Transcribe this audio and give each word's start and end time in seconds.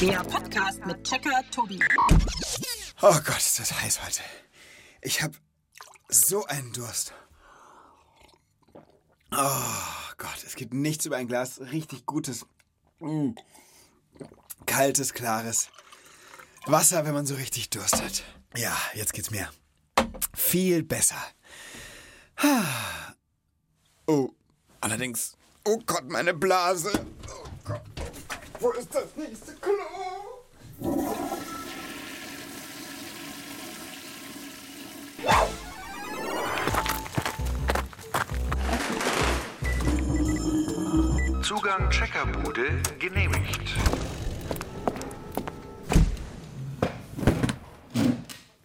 Der 0.00 0.22
Podcast 0.24 0.84
mit 0.84 1.02
Checker 1.04 1.42
Tobi. 1.50 1.78
Oh 3.00 3.14
Gott, 3.24 3.38
ist 3.38 3.58
das 3.58 3.80
heiß 3.80 4.04
heute. 4.04 4.20
Ich 5.00 5.22
habe 5.22 5.34
so 6.08 6.44
einen 6.46 6.72
Durst. 6.72 7.14
Oh 9.32 10.12
Gott, 10.18 10.44
es 10.44 10.54
gibt 10.54 10.74
nichts 10.74 11.06
über 11.06 11.16
ein 11.16 11.28
Glas 11.28 11.60
richtig 11.60 12.04
gutes, 12.04 12.44
mm, 13.00 13.30
kaltes, 14.66 15.14
klares 15.14 15.70
Wasser, 16.66 17.06
wenn 17.06 17.14
man 17.14 17.26
so 17.26 17.34
richtig 17.34 17.70
Durst 17.70 18.02
hat. 18.02 18.22
Ja, 18.54 18.76
jetzt 18.94 19.14
geht's 19.14 19.30
mir 19.30 19.50
viel 20.34 20.82
besser. 20.82 21.22
Oh, 24.06 24.30
allerdings, 24.80 25.36
oh 25.64 25.78
Gott, 25.86 26.08
meine 26.08 26.34
Blase. 26.34 26.92
Oh 27.28 27.55
wo 28.60 28.70
ist 28.70 28.94
das 28.94 29.04
nächste 29.16 29.52
Klo? 29.54 29.72
Zugang 41.42 41.90
Checkerbude 41.90 42.82
genehmigt. 42.98 43.74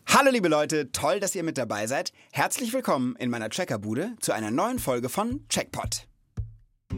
Hallo 0.07 0.29
liebe 0.31 0.47
Leute, 0.47 0.91
toll, 0.91 1.19
dass 1.19 1.35
ihr 1.35 1.43
mit 1.43 1.57
dabei 1.57 1.87
seid. 1.87 2.11
Herzlich 2.31 2.73
willkommen 2.73 3.15
in 3.17 3.29
meiner 3.29 3.49
Checkerbude 3.49 4.15
zu 4.19 4.33
einer 4.33 4.51
neuen 4.51 4.79
Folge 4.79 5.09
von 5.09 5.47
Checkpot. 5.49 6.10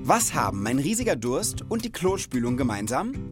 Was 0.05 0.33
haben 0.33 0.61
mein 0.61 0.79
riesiger 0.79 1.15
Durst 1.15 1.63
und 1.69 1.85
die 1.85 1.89
Klospülung 1.89 2.57
gemeinsam? 2.57 3.31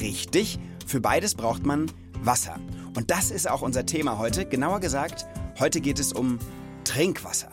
Richtig, 0.00 0.60
für 0.86 1.00
beides 1.00 1.34
braucht 1.34 1.66
man 1.66 1.90
Wasser. 2.22 2.60
Und 2.96 3.10
das 3.10 3.32
ist 3.32 3.50
auch 3.50 3.62
unser 3.62 3.84
Thema 3.84 4.16
heute. 4.16 4.46
Genauer 4.46 4.78
gesagt, 4.78 5.26
heute 5.58 5.80
geht 5.80 5.98
es 5.98 6.12
um 6.12 6.38
Trinkwasser. 6.84 7.50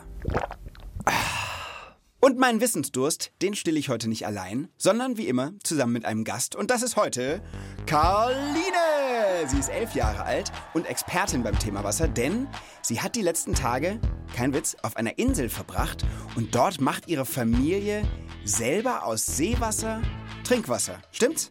Und 2.29 2.37
meinen 2.37 2.61
Wissensdurst, 2.61 3.31
den 3.41 3.55
stille 3.55 3.79
ich 3.79 3.89
heute 3.89 4.07
nicht 4.07 4.27
allein, 4.27 4.69
sondern 4.77 5.17
wie 5.17 5.27
immer 5.27 5.53
zusammen 5.63 5.93
mit 5.93 6.05
einem 6.05 6.23
Gast. 6.23 6.55
Und 6.55 6.69
das 6.69 6.83
ist 6.83 6.95
heute 6.95 7.41
Karline. 7.87 9.47
Sie 9.47 9.57
ist 9.57 9.69
elf 9.69 9.95
Jahre 9.95 10.21
alt 10.21 10.51
und 10.75 10.85
Expertin 10.85 11.41
beim 11.41 11.57
Thema 11.57 11.83
Wasser, 11.83 12.07
denn 12.07 12.47
sie 12.83 13.01
hat 13.01 13.15
die 13.15 13.23
letzten 13.23 13.55
Tage, 13.55 13.99
kein 14.35 14.53
Witz, 14.53 14.77
auf 14.83 14.95
einer 14.95 15.17
Insel 15.17 15.49
verbracht 15.49 16.05
und 16.35 16.53
dort 16.53 16.79
macht 16.79 17.07
ihre 17.07 17.25
Familie 17.25 18.03
selber 18.45 19.05
aus 19.07 19.25
Seewasser 19.25 20.03
Trinkwasser. 20.43 21.01
Stimmt's? 21.11 21.49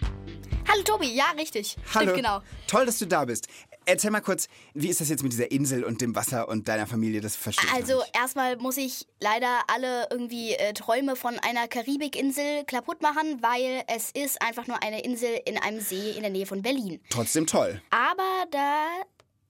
Hallo 0.71 0.83
Tobi, 0.83 1.15
ja, 1.15 1.25
richtig. 1.37 1.77
Hallo. 1.95 2.11
Stimmt, 2.11 2.17
genau. 2.17 2.41
Toll, 2.67 2.87
dass 2.87 2.99
du 2.99 3.07
da 3.07 3.25
bist. 3.25 3.49
Erzähl 3.87 4.11
mal 4.11 4.21
kurz, 4.21 4.49
wie 4.75 4.89
ist 4.89 5.01
das 5.01 5.09
jetzt 5.09 5.23
mit 5.23 5.33
dieser 5.33 5.51
Insel 5.51 5.83
und 5.83 6.03
dem 6.03 6.15
Wasser 6.15 6.47
und 6.49 6.69
deiner 6.69 6.87
Familie? 6.87 7.23
Das 7.23 7.37
verstehe 7.37 7.65
ich 7.65 7.71
noch 7.71 7.79
Also 7.79 8.03
erstmal 8.13 8.57
muss 8.59 8.77
ich 8.77 9.07
leider 9.19 9.61
alle 9.69 10.07
irgendwie 10.11 10.53
äh, 10.53 10.75
Träume 10.75 11.17
von 11.17 11.39
einer 11.39 11.69
Karibikinsel 11.69 12.65
kaputt 12.67 13.01
machen, 13.01 13.39
weil 13.41 13.83
es 13.87 14.11
ist 14.11 14.43
einfach 14.43 14.67
nur 14.67 14.83
eine 14.83 15.03
Insel 15.05 15.41
in 15.47 15.57
einem 15.57 15.81
See 15.81 16.11
in 16.11 16.21
der 16.21 16.31
Nähe 16.31 16.45
von 16.45 16.61
Berlin. 16.61 17.01
Trotzdem 17.09 17.47
toll. 17.47 17.81
Aber 17.89 18.45
da 18.51 18.85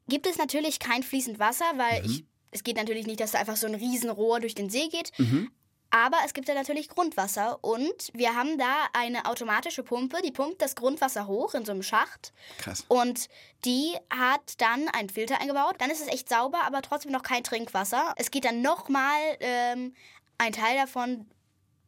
gibt 0.07 0.27
es 0.29 0.39
natürlich 0.39 0.79
kein 0.79 1.03
fließend 1.03 1.41
Wasser, 1.41 1.65
weil 1.77 2.03
Mhm. 2.05 2.11
ich, 2.11 2.25
es 2.53 2.63
geht 2.63 2.77
natürlich 2.77 3.09
nicht, 3.09 3.19
dass 3.19 3.33
da 3.33 3.41
einfach 3.41 3.57
so 3.57 3.67
ein 3.67 3.75
Riesenrohr 3.75 4.39
durch 4.39 4.55
den 4.55 4.71
See 4.71 4.87
geht. 4.87 5.11
Mhm. 5.19 5.51
Aber 5.91 6.19
es 6.27 6.35
gibt 6.35 6.49
da 6.49 6.55
natürlich 6.55 6.89
Grundwasser 6.89 7.59
und 7.63 8.11
wir 8.13 8.35
haben 8.35 8.59
da 8.59 8.87
eine 8.93 9.25
automatische 9.25 9.83
Pumpe, 9.83 10.21
die 10.23 10.33
pumpt 10.33 10.61
das 10.61 10.75
Grundwasser 10.75 11.27
hoch 11.27 11.55
in 11.55 11.65
so 11.65 11.73
einem 11.73 11.83
Schacht. 11.83 12.33
Krass. 12.59 12.85
Und 12.89 13.29
die 13.65 13.97
hat 14.11 14.61
dann 14.61 14.89
einen 14.89 15.09
Filter 15.09 15.41
eingebaut. 15.41 15.77
Dann 15.79 15.91
ist 15.91 16.03
es 16.03 16.09
echt 16.09 16.29
sauber, 16.29 16.65
aber 16.67 16.83
trotzdem 16.83 17.13
noch 17.13 17.23
kein 17.23 17.43
Trinkwasser. 17.43 18.13
Es 18.17 18.31
geht 18.31 18.45
dann 18.45 18.61
nochmal 18.61 19.19
ähm, 19.41 19.95
ein 20.37 20.53
Teil 20.53 20.77
davon 20.77 21.27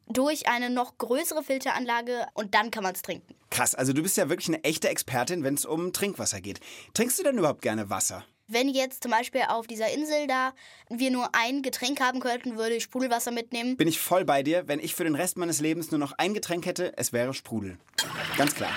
durch 0.09 0.49
eine 0.49 0.71
noch 0.71 0.99
größere 0.99 1.45
Filteranlage 1.45 2.27
und 2.35 2.55
dann 2.55 2.71
kann 2.71 2.83
man 2.83 2.95
es 2.95 3.03
trinken. 3.03 3.35
Krass, 3.51 3.75
also 3.75 3.93
du 3.93 4.03
bist 4.03 4.17
ja 4.17 4.29
wirklich 4.29 4.49
eine 4.49 4.65
echte 4.65 4.89
Expertin, 4.89 5.45
wenn 5.45 5.55
es 5.55 5.65
um 5.65 5.93
Trinkwasser 5.93 6.41
geht. 6.41 6.61
Trinkst 6.95 7.19
du 7.19 7.23
denn 7.23 7.39
überhaupt 7.39 7.63
gerne 7.63 7.91
Wasser? 7.91 8.25
Wenn 8.53 8.69
jetzt 8.69 9.05
zum 9.05 9.13
Beispiel 9.13 9.43
auf 9.47 9.69
dieser 9.69 9.93
Insel 9.93 10.27
da 10.27 10.53
wir 10.89 11.13
nur 11.13 11.29
ein 11.37 11.63
Getränk 11.63 12.01
haben 12.01 12.19
könnten, 12.19 12.59
würde 12.59 12.75
ich 12.75 12.83
Sprudelwasser 12.83 13.31
mitnehmen. 13.31 13.77
Bin 13.77 13.87
ich 13.87 14.01
voll 14.01 14.25
bei 14.25 14.43
dir. 14.43 14.67
Wenn 14.67 14.81
ich 14.81 14.97
für 14.97 15.05
den 15.05 15.15
Rest 15.15 15.37
meines 15.37 15.61
Lebens 15.61 15.93
nur 15.93 16.01
noch 16.01 16.11
ein 16.19 16.35
Getränk 16.35 16.67
hätte, 16.67 16.93
es 16.99 17.13
wäre 17.13 17.33
Sprudel. 17.33 17.79
Ganz 18.37 18.57
klar. 18.57 18.73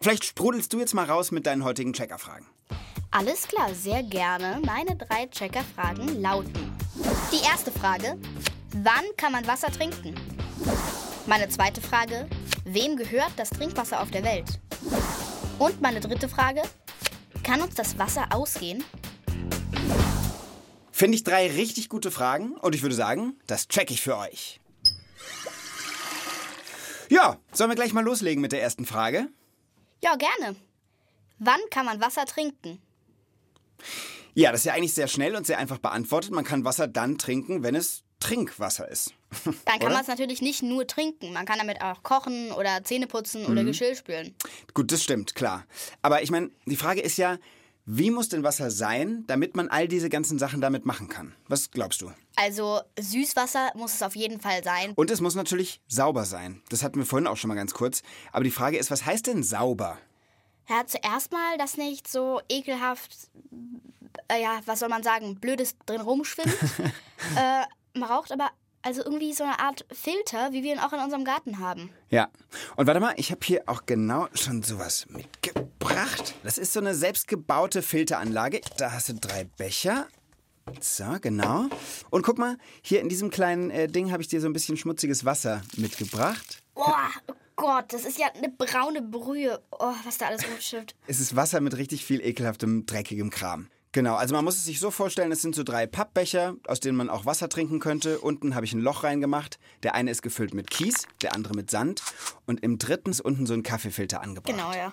Vielleicht 0.00 0.24
sprudelst 0.24 0.72
du 0.72 0.78
jetzt 0.78 0.94
mal 0.94 1.06
raus 1.06 1.32
mit 1.32 1.44
deinen 1.44 1.64
heutigen 1.64 1.92
Checkerfragen. 1.92 2.46
Alles 3.10 3.48
klar, 3.48 3.74
sehr 3.74 4.04
gerne. 4.04 4.62
Meine 4.64 4.94
drei 4.94 5.26
Checker-Fragen 5.26 6.22
lauten. 6.22 6.72
Die 7.32 7.44
erste 7.44 7.72
Frage, 7.72 8.16
wann 8.76 9.04
kann 9.16 9.32
man 9.32 9.44
Wasser 9.48 9.72
trinken? 9.72 10.14
Meine 11.26 11.48
zweite 11.48 11.80
Frage, 11.80 12.28
wem 12.64 12.96
gehört 12.96 13.32
das 13.36 13.50
Trinkwasser 13.50 14.00
auf 14.00 14.12
der 14.12 14.22
Welt? 14.22 14.60
Und 15.58 15.80
meine 15.82 16.00
dritte 16.00 16.28
Frage, 16.28 16.62
kann 17.50 17.62
uns 17.62 17.74
das 17.74 17.98
Wasser 17.98 18.28
ausgehen? 18.30 18.84
Finde 20.92 21.16
ich 21.16 21.24
drei 21.24 21.50
richtig 21.50 21.88
gute 21.88 22.12
Fragen 22.12 22.52
und 22.52 22.76
ich 22.76 22.82
würde 22.82 22.94
sagen, 22.94 23.40
das 23.48 23.66
check 23.66 23.90
ich 23.90 24.00
für 24.00 24.16
euch. 24.16 24.60
Ja, 27.08 27.38
sollen 27.50 27.68
wir 27.68 27.74
gleich 27.74 27.92
mal 27.92 28.04
loslegen 28.04 28.40
mit 28.40 28.52
der 28.52 28.62
ersten 28.62 28.86
Frage? 28.86 29.26
Ja, 30.00 30.14
gerne. 30.14 30.54
Wann 31.40 31.58
kann 31.72 31.86
man 31.86 32.00
Wasser 32.00 32.24
trinken? 32.24 32.80
Ja, 34.34 34.52
das 34.52 34.60
ist 34.60 34.66
ja 34.66 34.74
eigentlich 34.74 34.94
sehr 34.94 35.08
schnell 35.08 35.34
und 35.34 35.44
sehr 35.44 35.58
einfach 35.58 35.78
beantwortet. 35.78 36.30
Man 36.30 36.44
kann 36.44 36.64
Wasser 36.64 36.86
dann 36.86 37.18
trinken, 37.18 37.64
wenn 37.64 37.74
es 37.74 38.04
Trinkwasser 38.20 38.86
ist. 38.86 39.12
Dann 39.64 39.78
kann 39.78 39.92
man 39.92 40.02
es 40.02 40.08
natürlich 40.08 40.42
nicht 40.42 40.62
nur 40.62 40.86
trinken. 40.86 41.32
Man 41.32 41.46
kann 41.46 41.58
damit 41.58 41.80
auch 41.82 42.02
kochen 42.02 42.52
oder 42.52 42.82
Zähne 42.84 43.06
putzen 43.06 43.46
oder 43.46 43.64
Geschirr 43.64 43.94
spülen. 43.94 44.34
Gut, 44.74 44.90
das 44.92 45.02
stimmt, 45.02 45.34
klar. 45.34 45.64
Aber 46.02 46.22
ich 46.22 46.30
meine, 46.30 46.50
die 46.66 46.76
Frage 46.76 47.00
ist 47.00 47.16
ja, 47.16 47.38
wie 47.86 48.10
muss 48.10 48.28
denn 48.28 48.44
Wasser 48.44 48.70
sein, 48.70 49.24
damit 49.26 49.56
man 49.56 49.68
all 49.68 49.88
diese 49.88 50.08
ganzen 50.08 50.38
Sachen 50.38 50.60
damit 50.60 50.84
machen 50.84 51.08
kann? 51.08 51.34
Was 51.48 51.70
glaubst 51.70 52.02
du? 52.02 52.12
Also 52.36 52.80
Süßwasser 52.98 53.72
muss 53.74 53.94
es 53.94 54.02
auf 54.02 54.14
jeden 54.14 54.40
Fall 54.40 54.62
sein. 54.62 54.92
Und 54.94 55.10
es 55.10 55.20
muss 55.20 55.34
natürlich 55.34 55.80
sauber 55.88 56.24
sein. 56.24 56.62
Das 56.68 56.82
hatten 56.82 56.98
wir 56.98 57.06
vorhin 57.06 57.26
auch 57.26 57.36
schon 57.36 57.48
mal 57.48 57.54
ganz 57.54 57.74
kurz. 57.74 58.02
Aber 58.32 58.44
die 58.44 58.50
Frage 58.50 58.78
ist, 58.78 58.90
was 58.90 59.06
heißt 59.06 59.26
denn 59.26 59.42
sauber? 59.42 59.98
Ja, 60.68 60.86
zuerst 60.86 61.32
mal, 61.32 61.58
dass 61.58 61.76
nicht 61.76 62.06
so 62.06 62.40
ekelhaft, 62.48 63.16
äh, 64.28 64.40
ja, 64.40 64.60
was 64.66 64.78
soll 64.78 64.88
man 64.88 65.02
sagen, 65.02 65.40
blödes 65.40 65.76
drin 65.84 66.00
rumschwimmt. 66.00 66.56
äh, 67.36 67.98
man 67.98 68.08
braucht 68.08 68.30
aber 68.30 68.50
also 68.82 69.04
irgendwie 69.04 69.32
so 69.32 69.44
eine 69.44 69.58
Art 69.58 69.84
Filter, 69.92 70.52
wie 70.52 70.62
wir 70.62 70.72
ihn 70.74 70.78
auch 70.78 70.92
in 70.92 71.00
unserem 71.00 71.24
Garten 71.24 71.58
haben. 71.58 71.90
Ja. 72.08 72.28
Und 72.76 72.86
warte 72.86 73.00
mal, 73.00 73.14
ich 73.16 73.30
habe 73.30 73.40
hier 73.44 73.62
auch 73.66 73.86
genau 73.86 74.28
schon 74.34 74.62
sowas 74.62 75.06
mitgebracht. 75.08 76.34
Das 76.42 76.58
ist 76.58 76.72
so 76.72 76.80
eine 76.80 76.94
selbstgebaute 76.94 77.82
Filteranlage. 77.82 78.60
Da 78.78 78.92
hast 78.92 79.08
du 79.08 79.14
drei 79.14 79.44
Becher. 79.44 80.06
So, 80.80 81.16
genau. 81.20 81.66
Und 82.10 82.22
guck 82.22 82.38
mal, 82.38 82.56
hier 82.82 83.00
in 83.00 83.08
diesem 83.08 83.30
kleinen 83.30 83.70
äh, 83.70 83.88
Ding 83.88 84.12
habe 84.12 84.22
ich 84.22 84.28
dir 84.28 84.40
so 84.40 84.46
ein 84.46 84.52
bisschen 84.52 84.76
schmutziges 84.76 85.24
Wasser 85.24 85.62
mitgebracht. 85.76 86.62
Boah, 86.74 87.10
oh 87.28 87.34
Gott, 87.56 87.92
das 87.92 88.04
ist 88.04 88.18
ja 88.18 88.28
eine 88.34 88.48
braune 88.48 89.02
Brühe. 89.02 89.60
Oh, 89.72 89.92
was 90.04 90.18
da 90.18 90.26
alles 90.26 90.46
rumschifft. 90.46 90.94
Es 91.06 91.20
ist 91.20 91.36
Wasser 91.36 91.60
mit 91.60 91.76
richtig 91.76 92.04
viel 92.04 92.20
ekelhaftem, 92.20 92.86
dreckigem 92.86 93.30
Kram. 93.30 93.68
Genau, 93.92 94.14
also 94.14 94.34
man 94.34 94.44
muss 94.44 94.56
es 94.56 94.64
sich 94.64 94.78
so 94.78 94.90
vorstellen, 94.90 95.32
es 95.32 95.42
sind 95.42 95.54
so 95.54 95.64
drei 95.64 95.86
Pappbecher, 95.86 96.54
aus 96.66 96.78
denen 96.78 96.96
man 96.96 97.10
auch 97.10 97.26
Wasser 97.26 97.48
trinken 97.48 97.80
könnte. 97.80 98.20
Unten 98.20 98.54
habe 98.54 98.64
ich 98.64 98.72
ein 98.72 98.80
Loch 98.80 99.02
reingemacht. 99.02 99.58
Der 99.82 99.94
eine 99.94 100.12
ist 100.12 100.22
gefüllt 100.22 100.54
mit 100.54 100.70
Kies, 100.70 101.08
der 101.22 101.34
andere 101.34 101.54
mit 101.54 101.70
Sand. 101.70 102.02
Und 102.46 102.62
im 102.62 102.78
dritten 102.78 103.10
ist 103.10 103.20
unten 103.20 103.46
so 103.46 103.54
ein 103.54 103.64
Kaffeefilter 103.64 104.22
angebracht. 104.22 104.54
Genau, 104.54 104.72
ja. 104.72 104.92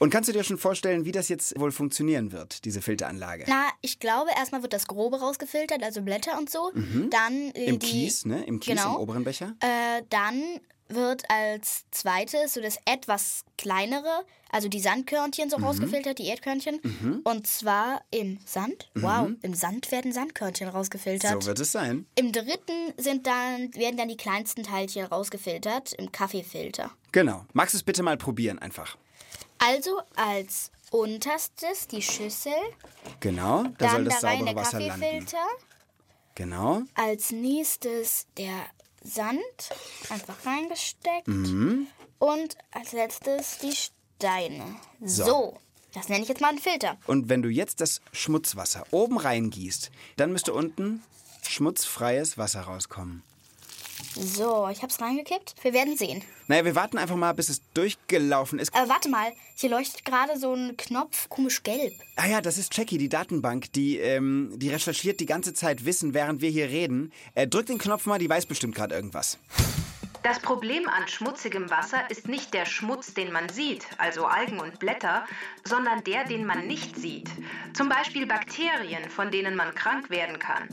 Und 0.00 0.10
kannst 0.10 0.28
du 0.28 0.32
dir 0.32 0.44
schon 0.44 0.58
vorstellen, 0.58 1.04
wie 1.04 1.12
das 1.12 1.28
jetzt 1.28 1.58
wohl 1.58 1.72
funktionieren 1.72 2.30
wird, 2.32 2.64
diese 2.64 2.82
Filteranlage? 2.82 3.44
Na, 3.48 3.68
ich 3.80 3.98
glaube, 3.98 4.30
erstmal 4.36 4.62
wird 4.62 4.72
das 4.72 4.86
Grobe 4.86 5.18
rausgefiltert, 5.20 5.82
also 5.82 6.02
Blätter 6.02 6.38
und 6.38 6.50
so. 6.50 6.70
Dann 7.10 7.50
äh, 7.54 7.66
Im 7.66 7.78
die, 7.78 7.86
Kies, 7.86 8.24
ne? 8.24 8.44
Im 8.44 8.60
Kies, 8.60 8.76
genau. 8.76 8.94
im 8.94 9.00
oberen 9.00 9.24
Becher. 9.24 9.54
Äh, 9.60 10.02
dann 10.08 10.60
wird 10.88 11.22
als 11.30 11.84
zweites 11.90 12.54
so 12.54 12.60
das 12.60 12.78
etwas 12.86 13.44
kleinere, 13.56 14.24
also 14.50 14.68
die 14.68 14.80
Sandkörnchen 14.80 15.50
so 15.50 15.58
Mhm. 15.58 15.64
rausgefiltert, 15.64 16.18
die 16.18 16.26
Erdkörnchen. 16.26 17.20
Und 17.24 17.46
zwar 17.46 18.02
im 18.10 18.38
Sand. 18.46 18.90
Wow, 18.94 19.30
im 19.42 19.54
Sand 19.54 19.90
werden 19.92 20.12
Sandkörnchen 20.12 20.68
rausgefiltert. 20.68 21.34
Mhm. 21.36 21.40
So 21.42 21.46
wird 21.48 21.60
es 21.60 21.72
sein. 21.72 22.06
Im 22.14 22.32
dritten 22.32 22.94
sind 22.96 23.26
dann, 23.26 23.74
werden 23.74 23.96
dann 23.96 24.08
die 24.08 24.16
kleinsten 24.16 24.62
Teilchen 24.62 25.04
rausgefiltert 25.06 25.92
im 25.94 26.10
Kaffeefilter. 26.12 26.90
Genau. 27.12 27.44
Magst 27.52 27.74
du 27.74 27.78
es 27.78 27.82
bitte 27.82 28.02
mal 28.02 28.16
probieren 28.16 28.58
einfach? 28.58 28.96
Also 29.58 30.00
als 30.16 30.70
unterstes 30.90 31.86
die 31.88 32.00
Schüssel, 32.02 32.52
Genau, 33.20 33.64
da 33.76 33.90
soll 33.90 33.98
dann 33.98 34.04
da 34.06 34.10
das 34.10 34.24
rein 34.24 34.38
saubere 34.38 34.54
der 34.54 34.56
Wasser 34.64 34.80
landen. 34.80 35.00
Kaffeefilter, 35.02 35.46
Genau. 36.34 36.82
als 36.94 37.30
nächstes 37.32 38.26
der 38.36 38.52
Sand, 39.08 39.40
einfach 40.10 40.36
reingesteckt. 40.44 41.28
Mhm. 41.28 41.86
Und 42.18 42.56
als 42.70 42.92
letztes 42.92 43.58
die 43.58 43.74
Steine. 43.74 44.64
So. 45.02 45.56
Das 45.94 46.08
nenne 46.08 46.22
ich 46.22 46.28
jetzt 46.28 46.40
mal 46.40 46.48
einen 46.48 46.58
Filter. 46.58 46.98
Und 47.06 47.28
wenn 47.28 47.42
du 47.42 47.48
jetzt 47.48 47.80
das 47.80 48.02
Schmutzwasser 48.12 48.84
oben 48.90 49.18
reingießt, 49.18 49.90
dann 50.16 50.32
müsste 50.32 50.52
unten 50.52 51.02
schmutzfreies 51.48 52.36
Wasser 52.36 52.62
rauskommen. 52.62 53.22
So, 54.20 54.68
ich 54.68 54.82
hab's 54.82 55.00
reingekippt. 55.00 55.54
Wir 55.62 55.72
werden 55.72 55.96
sehen. 55.96 56.22
Naja, 56.48 56.64
wir 56.64 56.74
warten 56.74 56.98
einfach 56.98 57.14
mal, 57.14 57.32
bis 57.34 57.48
es 57.48 57.62
durchgelaufen 57.74 58.58
ist. 58.58 58.74
Aber 58.74 58.88
warte 58.88 59.08
mal, 59.08 59.32
hier 59.54 59.70
leuchtet 59.70 60.04
gerade 60.04 60.36
so 60.38 60.54
ein 60.54 60.76
Knopf 60.76 61.28
komisch 61.28 61.62
gelb. 61.62 61.94
Ah 62.16 62.26
ja, 62.26 62.40
das 62.40 62.58
ist 62.58 62.76
Jackie, 62.76 62.98
die 62.98 63.08
Datenbank, 63.08 63.72
die, 63.74 63.98
ähm, 63.98 64.52
die 64.56 64.70
recherchiert 64.70 65.20
die 65.20 65.26
ganze 65.26 65.54
Zeit 65.54 65.84
Wissen, 65.84 66.14
während 66.14 66.40
wir 66.40 66.50
hier 66.50 66.68
reden. 66.68 67.12
Äh, 67.34 67.46
drück 67.46 67.66
den 67.66 67.78
Knopf 67.78 68.06
mal, 68.06 68.18
die 68.18 68.28
weiß 68.28 68.46
bestimmt 68.46 68.74
gerade 68.74 68.94
irgendwas. 68.94 69.38
Das 70.28 70.40
Problem 70.40 70.86
an 70.90 71.08
schmutzigem 71.08 71.70
Wasser 71.70 72.10
ist 72.10 72.28
nicht 72.28 72.52
der 72.52 72.66
Schmutz, 72.66 73.14
den 73.14 73.32
man 73.32 73.48
sieht, 73.48 73.86
also 73.96 74.26
Algen 74.26 74.60
und 74.60 74.78
Blätter, 74.78 75.24
sondern 75.64 76.04
der, 76.04 76.24
den 76.24 76.44
man 76.44 76.66
nicht 76.66 76.96
sieht. 76.96 77.30
Zum 77.72 77.88
Beispiel 77.88 78.26
Bakterien, 78.26 79.08
von 79.08 79.30
denen 79.30 79.56
man 79.56 79.74
krank 79.74 80.10
werden 80.10 80.38
kann. 80.38 80.68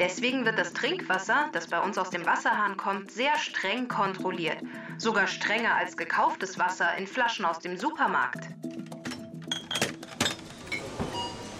Deswegen 0.00 0.46
wird 0.46 0.58
das 0.58 0.72
Trinkwasser, 0.72 1.50
das 1.52 1.66
bei 1.66 1.80
uns 1.80 1.98
aus 1.98 2.08
dem 2.08 2.24
Wasserhahn 2.24 2.78
kommt, 2.78 3.10
sehr 3.10 3.36
streng 3.36 3.88
kontrolliert. 3.88 4.62
Sogar 4.96 5.26
strenger 5.26 5.74
als 5.74 5.98
gekauftes 5.98 6.58
Wasser 6.58 6.96
in 6.96 7.06
Flaschen 7.06 7.44
aus 7.44 7.58
dem 7.58 7.76
Supermarkt. 7.76 8.48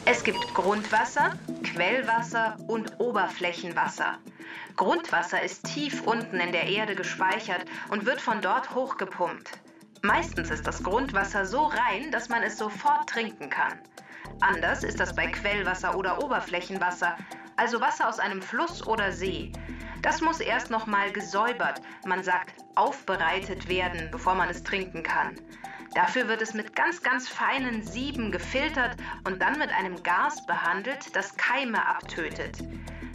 Es 0.06 0.23
gibt 0.23 0.53
Grundwasser, 0.53 1.33
Quellwasser 1.62 2.59
und 2.67 3.01
Oberflächenwasser. 3.01 4.19
Grundwasser 4.77 5.43
ist 5.43 5.65
tief 5.65 6.03
unten 6.03 6.41
in 6.41 6.53
der 6.53 6.67
Erde 6.67 6.95
gespeichert 6.95 7.65
und 7.89 8.05
wird 8.05 8.21
von 8.21 8.43
dort 8.43 8.75
hochgepumpt. 8.75 9.53
Meistens 10.03 10.51
ist 10.51 10.67
das 10.67 10.83
Grundwasser 10.83 11.47
so 11.47 11.65
rein, 11.65 12.11
dass 12.11 12.29
man 12.29 12.43
es 12.43 12.59
sofort 12.59 13.09
trinken 13.09 13.49
kann. 13.49 13.81
Anders 14.41 14.85
ist 14.85 15.01
das 15.01 15.15
bei 15.15 15.27
Quellwasser 15.27 15.97
oder 15.97 16.23
Oberflächenwasser, 16.23 17.17
also 17.56 17.81
Wasser 17.81 18.06
aus 18.06 18.19
einem 18.19 18.43
Fluss 18.43 18.87
oder 18.87 19.11
See. 19.11 19.53
Das 20.03 20.21
muss 20.21 20.41
erst 20.41 20.69
nochmal 20.71 21.12
gesäubert, 21.12 21.81
man 22.05 22.23
sagt 22.23 22.53
aufbereitet 22.75 23.69
werden, 23.69 24.11
bevor 24.11 24.35
man 24.35 24.51
es 24.51 24.62
trinken 24.62 25.03
kann. 25.03 25.41
Dafür 25.94 26.26
wird 26.26 26.43
es 26.43 26.55
mit 26.55 26.75
ganz, 26.75 27.02
ganz 27.02 27.29
feinen 27.29 27.87
Sieben 27.87 28.32
gefiltert 28.32 28.96
und 29.25 29.41
dann 29.41 29.58
mit 29.58 29.70
einem 29.70 30.02
Gas 30.02 30.44
behandelt, 30.44 31.14
das 31.14 31.37
Keime 31.37 31.87
abtötet. 31.87 32.58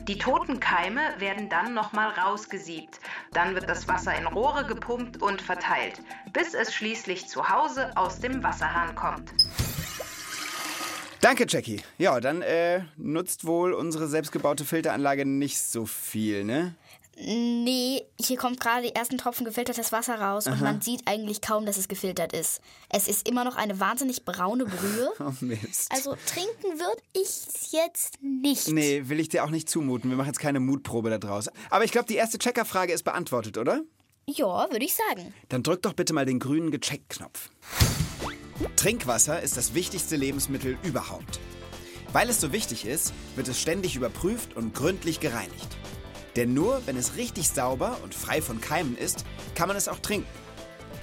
Die 0.08 0.18
toten 0.18 0.60
Keime 0.60 1.02
werden 1.18 1.50
dann 1.50 1.74
nochmal 1.74 2.10
rausgesiebt. 2.12 3.00
Dann 3.34 3.54
wird 3.54 3.70
das 3.70 3.88
Wasser 3.88 4.18
in 4.18 4.26
Rohre 4.26 4.66
gepumpt 4.66 5.22
und 5.22 5.42
verteilt, 5.42 6.02
bis 6.32 6.54
es 6.54 6.74
schließlich 6.74 7.28
zu 7.28 7.50
Hause 7.50 7.96
aus 7.96 8.20
dem 8.20 8.42
Wasserhahn 8.42 8.96
kommt. 8.96 9.30
Danke, 11.22 11.46
Jackie. 11.48 11.82
Ja, 11.98 12.22
dann 12.22 12.42
äh, 12.42 12.84
nutzt 12.96 13.46
wohl 13.46 13.74
unsere 13.74 14.08
selbstgebaute 14.08 14.64
Filteranlage 14.64 15.26
nicht 15.26 15.60
so 15.60 15.86
viel, 15.86 16.46
ne? 16.46 16.76
Nee, 17.22 18.06
hier 18.20 18.38
kommt 18.38 18.62
gerade 18.62 18.88
die 18.88 18.96
ersten 18.96 19.18
Tropfen 19.18 19.46
gefiltertes 19.46 19.92
Wasser 19.92 20.22
raus 20.22 20.48
und 20.48 20.62
man 20.62 20.80
sieht 20.80 21.02
eigentlich 21.06 21.42
kaum, 21.42 21.66
dass 21.66 21.78
es 21.78 21.90
gefiltert 21.90 22.32
ist. 22.32 22.62
Es 22.90 23.10
ist 23.10 23.28
immer 23.28 23.44
noch 23.44 23.58
eine 23.58 23.80
wahnsinnig 23.80 24.24
braune 24.24 24.66
Brühe. 24.66 25.10
Oh 25.20 25.34
Mist. 25.42 25.92
Also 25.92 26.16
trinken 26.26 26.80
würde 26.80 27.02
ich 27.14 27.72
jetzt 27.72 28.20
nicht. 28.22 28.70
nee, 28.70 29.04
will 29.08 29.20
ich 29.20 29.28
dir 29.30 29.44
auch 29.44 29.50
nicht 29.50 29.70
zumuten. 29.70 30.10
Wir 30.10 30.18
machen 30.18 30.28
jetzt 30.28 30.40
keine 30.40 30.60
Mutprobe 30.62 31.10
da 31.10 31.18
draus. 31.18 31.50
Aber 31.70 31.84
ich 31.84 31.92
glaube, 31.92 32.08
die 32.08 32.16
erste 32.16 32.40
Checkerfrage 32.40 32.94
ist 32.94 33.04
beantwortet, 33.04 33.58
oder? 33.58 33.82
Ja, 34.26 34.68
würde 34.72 34.86
ich 34.86 34.96
sagen. 34.96 35.34
Dann 35.50 35.62
drück 35.64 35.82
doch 35.82 35.94
bitte 35.94 36.14
mal 36.14 36.26
den 36.26 36.40
grünen 36.40 36.72
Gecheckt-Knopf. 36.72 37.50
Trinkwasser 38.76 39.42
ist 39.42 39.58
das 39.58 39.74
wichtigste 39.74 40.16
Lebensmittel 40.16 40.78
überhaupt. 40.84 41.40
Weil 42.14 42.30
es 42.30 42.40
so 42.40 42.52
wichtig 42.54 42.86
ist, 42.86 43.14
wird 43.36 43.48
es 43.50 43.60
ständig 43.60 43.96
überprüft 43.96 44.56
und 44.56 44.74
gründlich 44.74 45.20
gereinigt. 45.20 45.79
Denn 46.36 46.54
nur 46.54 46.82
wenn 46.86 46.98
es 46.98 47.16
richtig 47.16 47.50
sauber 47.50 47.98
und 48.04 48.14
frei 48.14 48.42
von 48.42 48.62
Keimen 48.62 48.98
ist, 48.98 49.26
kann 49.56 49.68
man 49.68 49.78
es 49.78 49.88
auch 49.88 50.00
trinken. 50.00 50.30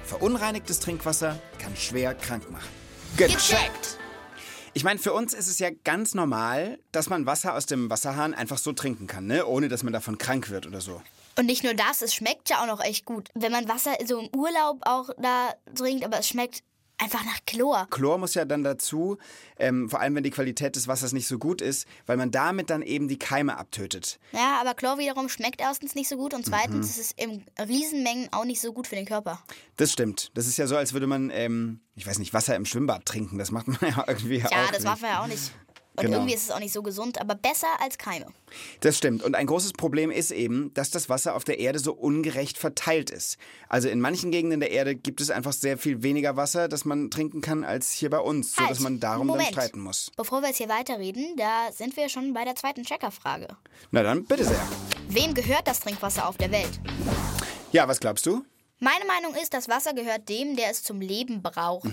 Verunreinigtes 0.05 0.81
Trinkwasser 0.81 1.38
kann 1.58 1.76
schwer 1.76 2.14
krank 2.14 2.50
machen. 2.50 2.69
Gecheckt! 3.17 3.99
Ich 4.73 4.84
meine, 4.84 4.99
für 5.00 5.14
uns 5.14 5.32
ist 5.32 5.49
es 5.49 5.58
ja 5.58 5.70
ganz 5.84 6.14
normal, 6.14 6.78
dass 6.93 7.08
man 7.08 7.25
Wasser 7.25 7.55
aus 7.55 7.64
dem 7.64 7.88
Wasserhahn 7.88 8.34
einfach 8.34 8.58
so 8.58 8.73
trinken 8.73 9.06
kann, 9.06 9.26
ne? 9.26 9.46
ohne 9.46 9.69
dass 9.69 9.82
man 9.82 9.93
davon 9.93 10.19
krank 10.19 10.50
wird 10.50 10.67
oder 10.67 10.82
so. 10.82 11.00
Und 11.38 11.46
nicht 11.46 11.64
nur 11.64 11.75
das, 11.75 12.02
es 12.02 12.14
schmeckt 12.14 12.50
ja 12.50 12.62
auch 12.62 12.67
noch 12.67 12.82
echt 12.82 13.05
gut. 13.05 13.31
Wenn 13.34 13.52
man 13.52 13.69
Wasser 13.69 13.96
so 14.06 14.20
im 14.20 14.28
Urlaub 14.34 14.81
auch 14.82 15.08
da 15.19 15.55
trinkt, 15.75 16.05
aber 16.05 16.19
es 16.19 16.28
schmeckt 16.28 16.62
einfach 16.98 17.25
nach 17.25 17.38
Chlor. 17.46 17.87
Chlor 17.90 18.19
muss 18.19 18.34
ja 18.34 18.44
dann 18.44 18.64
dazu, 18.64 19.19
ähm, 19.58 19.88
vor 19.90 20.00
allem 20.00 20.14
wenn 20.14 20.22
die 20.25 20.31
Qualität 20.31 20.76
des 20.76 20.88
Wassers 20.88 21.12
nicht 21.12 21.26
so 21.28 21.38
gut 21.38 21.60
ist, 21.60 21.87
weil 22.06 22.16
man 22.16 22.31
damit 22.31 22.70
dann 22.70 22.82
eben 22.82 23.08
die 23.08 23.19
Keime 23.19 23.58
abtötet. 23.58 24.19
Ja, 24.32 24.58
aber 24.60 24.75
Chlor 24.75 24.98
wiederum 24.98 25.28
schmeckt 25.28 25.60
erstens 25.60 25.94
nicht 25.94 26.08
so 26.08 26.16
gut 26.16 26.34
und 26.34 26.44
zweitens 26.46 26.90
ist 26.90 26.98
es 26.98 27.12
in 27.12 27.44
Riesenmengen 27.58 28.28
auch 28.32 28.44
nicht 28.44 28.60
so 28.60 28.72
gut 28.72 28.87
für 28.87 28.94
den 28.96 29.06
Körper. 29.06 29.43
Das 29.76 29.93
stimmt. 29.93 30.31
Das 30.34 30.46
ist 30.46 30.56
ja 30.56 30.66
so, 30.66 30.76
als 30.76 30.93
würde 30.93 31.06
man, 31.06 31.31
ähm, 31.31 31.81
ich 31.94 32.06
weiß 32.06 32.19
nicht, 32.19 32.32
Wasser 32.34 32.56
im 32.56 32.64
Schwimmbad 32.64 33.04
trinken. 33.06 33.38
Das 33.38 33.50
macht 33.50 33.69
man 33.69 33.78
ja 33.82 34.04
irgendwie 34.06 34.38
Ja, 34.38 34.46
auch 34.46 34.69
das 34.69 34.78
nicht. 34.78 34.84
war 34.84 34.96
vorher 34.96 35.22
auch 35.22 35.26
nicht. 35.26 35.52
Und 35.96 36.02
Genau. 36.04 36.19
irgendwie 36.19 36.34
ist 36.34 36.44
es 36.44 36.50
auch 36.50 36.58
nicht 36.60 36.72
so 36.72 36.82
gesund, 36.82 37.20
aber 37.20 37.34
besser 37.34 37.66
als 37.81 37.96
Keime. 37.98 38.26
Das 38.81 38.96
stimmt. 38.98 39.22
Und 39.22 39.34
ein 39.34 39.46
großes 39.46 39.72
Problem 39.72 40.10
ist 40.10 40.31
eben, 40.31 40.72
dass 40.75 40.90
das 40.90 41.08
Wasser 41.08 41.34
auf 41.34 41.44
der 41.44 41.58
Erde 41.58 41.78
so 41.78 41.93
ungerecht 41.93 42.58
verteilt 42.58 43.10
ist. 43.10 43.38
Also 43.69 43.88
in 43.88 44.00
manchen 44.00 44.31
Gegenden 44.31 44.60
der 44.60 44.70
Erde 44.70 44.94
gibt 44.94 45.20
es 45.20 45.31
einfach 45.31 45.52
sehr 45.52 45.78
viel 45.78 46.02
weniger 46.02 46.37
Wasser, 46.37 46.69
das 46.69 46.84
man 46.84 47.10
trinken 47.10 47.40
kann, 47.40 47.64
als 47.64 47.93
hier 47.93 48.10
bei 48.10 48.19
uns, 48.19 48.52
so 48.54 48.60
Halt, 48.62 48.70
dass 48.72 48.81
man 48.81 49.00
darum 49.00 49.26
dann 49.28 49.37
Moment. 49.38 49.48
streiten 49.48 49.81
muss. 49.81 50.10
Bevor 50.16 50.43
wir 50.43 50.48
jetzt 50.48 50.58
hier 50.58 50.69
weiterreden, 50.69 51.34
da 51.37 51.72
sind 51.72 51.96
wir 51.96 52.08
schon 52.08 52.32
bei 52.34 52.44
der 52.44 52.54
zweiten 52.54 52.82
Checkerfrage. 52.84 53.49
Na 53.90 54.02
dann, 54.02 54.25
bitte 54.25 54.44
sehr. 54.44 54.60
Wem 55.08 55.34
gehört 55.34 55.66
das 55.66 55.81
Trinkwasser 55.81 56.28
auf 56.28 56.37
der 56.37 56.50
Welt? 56.52 56.81
Ja, 57.72 57.88
was 57.88 58.00
glaubst 58.00 58.26
du? 58.26 58.44
Meine 58.78 59.04
Meinung 59.06 59.34
ist, 59.42 59.54
das 59.54 59.69
Wasser 59.69 59.94
gehört 59.94 60.28
dem, 60.28 60.56
der 60.56 60.70
es 60.70 60.82
zum 60.82 61.00
Leben 61.00 61.42
braucht. 61.42 61.88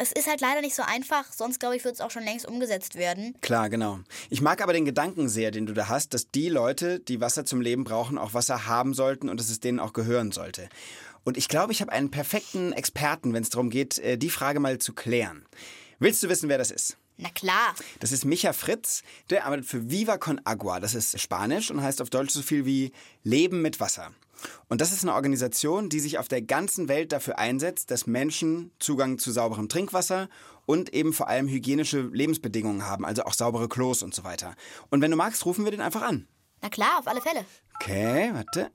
Es 0.00 0.12
ist 0.12 0.28
halt 0.28 0.40
leider 0.40 0.60
nicht 0.60 0.76
so 0.76 0.84
einfach, 0.84 1.24
sonst 1.32 1.58
glaube 1.58 1.74
ich, 1.74 1.84
wird 1.84 1.96
es 1.96 2.00
auch 2.00 2.12
schon 2.12 2.22
längst 2.22 2.46
umgesetzt 2.46 2.94
werden. 2.94 3.34
Klar, 3.40 3.68
genau. 3.68 3.98
Ich 4.30 4.40
mag 4.40 4.62
aber 4.62 4.72
den 4.72 4.84
Gedanken 4.84 5.28
sehr, 5.28 5.50
den 5.50 5.66
du 5.66 5.72
da 5.74 5.88
hast, 5.88 6.14
dass 6.14 6.30
die 6.30 6.48
Leute, 6.48 7.00
die 7.00 7.20
Wasser 7.20 7.44
zum 7.44 7.60
Leben 7.60 7.82
brauchen, 7.82 8.16
auch 8.16 8.32
Wasser 8.32 8.66
haben 8.66 8.94
sollten 8.94 9.28
und 9.28 9.40
dass 9.40 9.50
es 9.50 9.58
denen 9.58 9.80
auch 9.80 9.92
gehören 9.92 10.30
sollte. 10.30 10.68
Und 11.24 11.36
ich 11.36 11.48
glaube, 11.48 11.72
ich 11.72 11.80
habe 11.80 11.90
einen 11.90 12.12
perfekten 12.12 12.72
Experten, 12.72 13.32
wenn 13.34 13.42
es 13.42 13.50
darum 13.50 13.70
geht, 13.70 13.98
äh, 13.98 14.16
die 14.16 14.30
Frage 14.30 14.60
mal 14.60 14.78
zu 14.78 14.92
klären. 14.92 15.44
Willst 15.98 16.22
du 16.22 16.28
wissen, 16.28 16.48
wer 16.48 16.58
das 16.58 16.70
ist? 16.70 16.96
Na 17.16 17.30
klar. 17.30 17.74
Das 17.98 18.12
ist 18.12 18.24
Micha 18.24 18.52
Fritz, 18.52 19.02
der 19.30 19.46
arbeitet 19.46 19.66
für 19.66 19.90
Viva 19.90 20.16
con 20.16 20.40
Agua. 20.44 20.78
Das 20.78 20.94
ist 20.94 21.20
Spanisch 21.20 21.72
und 21.72 21.82
heißt 21.82 22.00
auf 22.00 22.10
Deutsch 22.10 22.32
so 22.32 22.42
viel 22.42 22.64
wie 22.64 22.92
Leben 23.24 23.62
mit 23.62 23.80
Wasser. 23.80 24.12
Und 24.68 24.80
das 24.80 24.92
ist 24.92 25.02
eine 25.02 25.14
Organisation, 25.14 25.88
die 25.88 26.00
sich 26.00 26.18
auf 26.18 26.28
der 26.28 26.42
ganzen 26.42 26.88
Welt 26.88 27.12
dafür 27.12 27.38
einsetzt, 27.38 27.90
dass 27.90 28.06
Menschen 28.06 28.70
Zugang 28.78 29.18
zu 29.18 29.30
sauberem 29.32 29.68
Trinkwasser 29.68 30.28
und 30.66 30.92
eben 30.92 31.12
vor 31.12 31.28
allem 31.28 31.48
hygienische 31.48 32.00
Lebensbedingungen 32.00 32.84
haben, 32.84 33.04
also 33.04 33.24
auch 33.24 33.34
saubere 33.34 33.68
Klos 33.68 34.02
und 34.02 34.14
so 34.14 34.24
weiter. 34.24 34.54
Und 34.90 35.00
wenn 35.00 35.10
du 35.10 35.16
magst, 35.16 35.44
rufen 35.46 35.64
wir 35.64 35.70
den 35.70 35.80
einfach 35.80 36.02
an. 36.02 36.28
Na 36.60 36.68
klar, 36.68 36.98
auf 36.98 37.06
alle 37.06 37.20
Fälle. 37.20 37.44
Okay, 37.80 38.30
warte. 38.32 38.70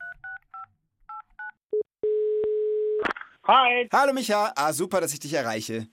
Hi, 3.45 3.89
Hallo 3.91 4.13
Micha, 4.13 4.53
ah 4.55 4.71
super, 4.71 5.01
dass 5.01 5.11
ich 5.11 5.19
dich 5.19 5.33
erreiche. 5.33 5.85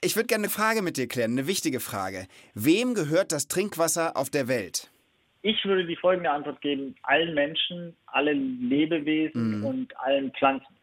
Ich 0.00 0.16
würde 0.16 0.26
gerne 0.26 0.46
eine 0.46 0.50
Frage 0.50 0.82
mit 0.82 0.96
dir 0.96 1.06
klären, 1.06 1.30
eine 1.30 1.46
wichtige 1.46 1.78
Frage. 1.78 2.26
Wem 2.54 2.94
gehört 2.94 3.30
das 3.30 3.46
Trinkwasser 3.46 4.16
auf 4.16 4.28
der 4.28 4.48
Welt? 4.48 4.90
Ich 5.46 5.64
würde 5.64 5.86
die 5.86 5.94
folgende 5.94 6.30
Antwort 6.30 6.60
geben. 6.60 6.96
Allen 7.04 7.34
Menschen, 7.34 7.96
allen 8.06 8.68
Lebewesen 8.68 9.62
und 9.62 9.96
allen 10.00 10.32
Pflanzen 10.32 10.74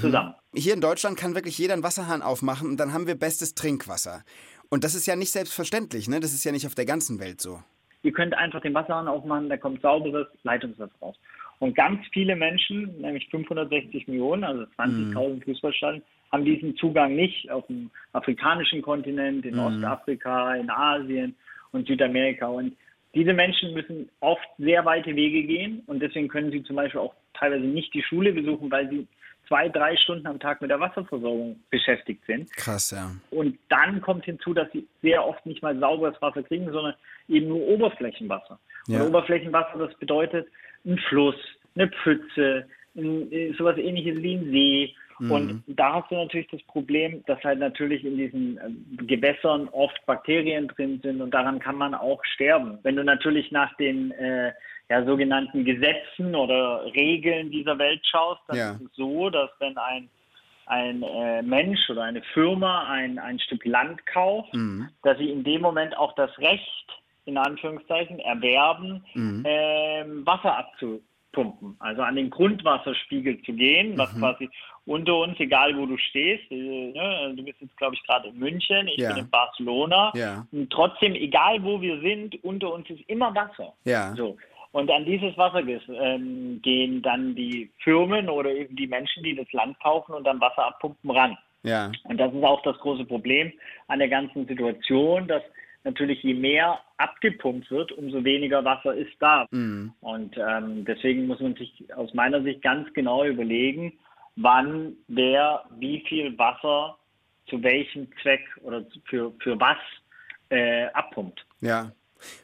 zusammen. 0.00 0.34
Hier 0.54 0.74
in 0.74 0.82
Deutschland 0.82 1.18
kann 1.18 1.34
wirklich 1.34 1.56
jeder 1.56 1.72
einen 1.72 1.82
Wasserhahn 1.82 2.20
aufmachen 2.20 2.68
und 2.68 2.76
dann 2.78 2.92
haben 2.92 3.06
wir 3.06 3.14
bestes 3.14 3.54
Trinkwasser. 3.54 4.22
Und 4.68 4.84
das 4.84 4.94
ist 4.94 5.06
ja 5.06 5.16
nicht 5.16 5.30
selbstverständlich, 5.30 6.08
ne? 6.08 6.20
Das 6.20 6.34
ist 6.34 6.44
ja 6.44 6.52
nicht 6.52 6.66
auf 6.66 6.74
der 6.74 6.84
ganzen 6.84 7.20
Welt 7.20 7.40
so. 7.40 7.62
Ihr 8.02 8.12
könnt 8.12 8.34
einfach 8.34 8.60
den 8.60 8.74
Wasserhahn 8.74 9.08
aufmachen, 9.08 9.48
da 9.48 9.56
kommt 9.56 9.80
sauberes 9.80 10.26
Leitungswasser 10.42 10.92
raus. 11.00 11.16
Und 11.58 11.74
ganz 11.74 12.00
viele 12.12 12.36
Menschen, 12.36 13.00
nämlich 13.00 13.28
560 13.30 14.08
Millionen, 14.08 14.44
also 14.44 14.64
20.000 14.78 15.44
Fußballstadien, 15.44 16.02
haben 16.32 16.44
diesen 16.44 16.76
Zugang 16.76 17.14
nicht 17.14 17.50
auf 17.50 17.66
dem 17.66 17.90
afrikanischen 18.12 18.82
Kontinent, 18.82 19.46
in 19.46 19.58
Ostafrika, 19.58 20.54
in 20.56 20.68
Asien 20.68 21.34
und 21.70 21.86
Südamerika. 21.86 22.48
Und 22.48 22.76
diese 23.14 23.32
Menschen 23.32 23.74
müssen 23.74 24.08
oft 24.20 24.46
sehr 24.58 24.84
weite 24.84 25.14
Wege 25.14 25.42
gehen 25.42 25.82
und 25.86 26.00
deswegen 26.00 26.28
können 26.28 26.50
sie 26.50 26.62
zum 26.62 26.76
Beispiel 26.76 27.00
auch 27.00 27.14
teilweise 27.34 27.64
nicht 27.64 27.92
die 27.94 28.02
Schule 28.02 28.32
besuchen, 28.32 28.70
weil 28.70 28.88
sie 28.88 29.06
zwei, 29.48 29.68
drei 29.68 29.96
Stunden 29.96 30.26
am 30.26 30.40
Tag 30.40 30.62
mit 30.62 30.70
der 30.70 30.80
Wasserversorgung 30.80 31.60
beschäftigt 31.70 32.24
sind. 32.26 32.50
Krass, 32.56 32.90
ja. 32.90 33.10
Und 33.30 33.58
dann 33.68 34.00
kommt 34.00 34.24
hinzu, 34.24 34.54
dass 34.54 34.70
sie 34.72 34.86
sehr 35.02 35.26
oft 35.26 35.44
nicht 35.44 35.62
mal 35.62 35.78
sauberes 35.78 36.20
Wasser 36.22 36.42
kriegen, 36.42 36.70
sondern 36.72 36.94
eben 37.28 37.48
nur 37.48 37.60
Oberflächenwasser. 37.68 38.58
Ja. 38.88 39.02
Und 39.02 39.08
Oberflächenwasser, 39.08 39.78
das 39.78 39.94
bedeutet 39.98 40.48
ein 40.86 40.98
Fluss, 41.08 41.36
eine 41.74 41.88
Pfütze, 41.88 42.66
ein, 42.96 43.30
äh, 43.30 43.52
sowas 43.58 43.76
ähnliches 43.76 44.22
wie 44.22 44.34
ein 44.36 44.50
See. 44.50 44.94
Und 45.30 45.64
da 45.66 45.94
hast 45.94 46.10
du 46.10 46.16
natürlich 46.16 46.48
das 46.50 46.62
Problem, 46.64 47.22
dass 47.26 47.42
halt 47.44 47.58
natürlich 47.58 48.04
in 48.04 48.16
diesen 48.16 48.58
äh, 48.58 49.04
Gewässern 49.04 49.68
oft 49.68 50.04
Bakterien 50.06 50.68
drin 50.68 51.00
sind 51.02 51.20
und 51.20 51.30
daran 51.32 51.58
kann 51.58 51.76
man 51.76 51.94
auch 51.94 52.24
sterben. 52.24 52.78
Wenn 52.82 52.96
du 52.96 53.04
natürlich 53.04 53.50
nach 53.52 53.76
den 53.76 54.10
äh, 54.12 54.52
ja, 54.90 55.04
sogenannten 55.04 55.64
Gesetzen 55.64 56.34
oder 56.34 56.84
Regeln 56.94 57.50
dieser 57.50 57.78
Welt 57.78 58.00
schaust, 58.06 58.40
dann 58.48 58.56
Ja. 58.56 58.72
ist 58.72 58.80
es 58.82 58.96
so, 58.96 59.30
dass 59.30 59.50
wenn 59.60 59.76
ein 59.78 60.08
ein 60.66 61.02
äh, 61.02 61.42
Mensch 61.42 61.90
oder 61.90 62.04
eine 62.04 62.22
Firma 62.34 62.84
ein, 62.84 63.18
ein 63.18 63.38
Stück 63.40 63.64
Land 63.64 64.06
kauft, 64.06 64.54
dass 65.02 65.18
sie 65.18 65.28
in 65.28 65.42
dem 65.42 65.60
Moment 65.60 65.96
auch 65.96 66.14
das 66.14 66.30
Recht, 66.38 66.86
in 67.24 67.36
Anführungszeichen, 67.36 68.20
erwerben, 68.20 69.04
ähm, 69.44 70.24
Wasser 70.24 70.56
abzupumpen. 70.56 71.76
Also 71.80 72.02
an 72.02 72.14
den 72.14 72.30
Grundwasserspiegel 72.30 73.42
zu 73.42 73.52
gehen, 73.54 73.98
was 73.98 74.10
quasi 74.20 74.48
unter 74.86 75.16
uns, 75.18 75.38
egal 75.38 75.76
wo 75.76 75.86
du 75.86 75.96
stehst, 75.96 76.50
äh, 76.50 76.54
ne, 76.92 77.34
du 77.36 77.44
bist 77.44 77.60
jetzt, 77.60 77.76
glaube 77.76 77.94
ich, 77.94 78.02
gerade 78.04 78.28
in 78.28 78.38
München, 78.38 78.88
ich 78.88 78.96
Ja. 78.98 79.10
bin 79.10 79.24
in 79.24 79.30
Barcelona, 79.30 80.12
Ja. 80.14 80.46
und 80.50 80.70
trotzdem, 80.70 81.14
egal 81.14 81.62
wo 81.62 81.80
wir 81.80 82.00
sind, 82.00 82.42
unter 82.42 82.72
uns 82.72 82.88
ist 82.90 83.00
immer 83.08 83.34
Wasser. 83.34 83.72
Ja. 83.84 84.14
So. 84.16 84.36
Und 84.72 84.90
an 84.90 85.04
dieses 85.04 85.36
Wasser 85.36 85.62
ähm, 85.66 86.60
gehen 86.62 87.02
dann 87.02 87.34
die 87.34 87.70
Firmen 87.78 88.28
oder 88.30 88.50
eben 88.50 88.74
die 88.74 88.86
Menschen, 88.86 89.22
die 89.22 89.36
das 89.36 89.50
Land 89.52 89.78
kaufen 89.80 90.14
und 90.14 90.24
dann 90.24 90.40
Wasser 90.40 90.66
abpumpen, 90.66 91.10
ran. 91.10 91.36
Ja. 91.62 91.92
Und 92.04 92.18
das 92.18 92.32
ist 92.32 92.42
auch 92.42 92.62
das 92.62 92.78
große 92.78 93.04
Problem 93.04 93.52
an 93.88 93.98
der 93.98 94.08
ganzen 94.08 94.46
Situation, 94.46 95.28
dass 95.28 95.42
natürlich 95.84 96.22
je 96.22 96.34
mehr 96.34 96.80
abgepumpt 96.96 97.70
wird, 97.70 97.92
umso 97.92 98.24
weniger 98.24 98.64
Wasser 98.64 98.94
ist 98.94 99.12
da. 99.20 99.46
Mhm. 99.50 99.92
Und 100.00 100.36
ähm, 100.38 100.84
deswegen 100.86 101.26
muss 101.26 101.40
man 101.40 101.54
sich 101.54 101.70
aus 101.94 102.14
meiner 102.14 102.42
Sicht 102.42 102.62
ganz 102.62 102.92
genau 102.94 103.24
überlegen, 103.24 103.92
wann 104.36 104.96
wer 105.08 105.64
wie 105.78 106.04
viel 106.08 106.36
Wasser 106.38 106.98
zu 107.48 107.62
welchem 107.62 108.08
Zweck 108.22 108.42
oder 108.62 108.84
für, 109.04 109.32
für 109.42 109.58
was 109.58 109.76
äh, 110.50 110.86
abpumpt. 110.92 111.44
Ja. 111.60 111.92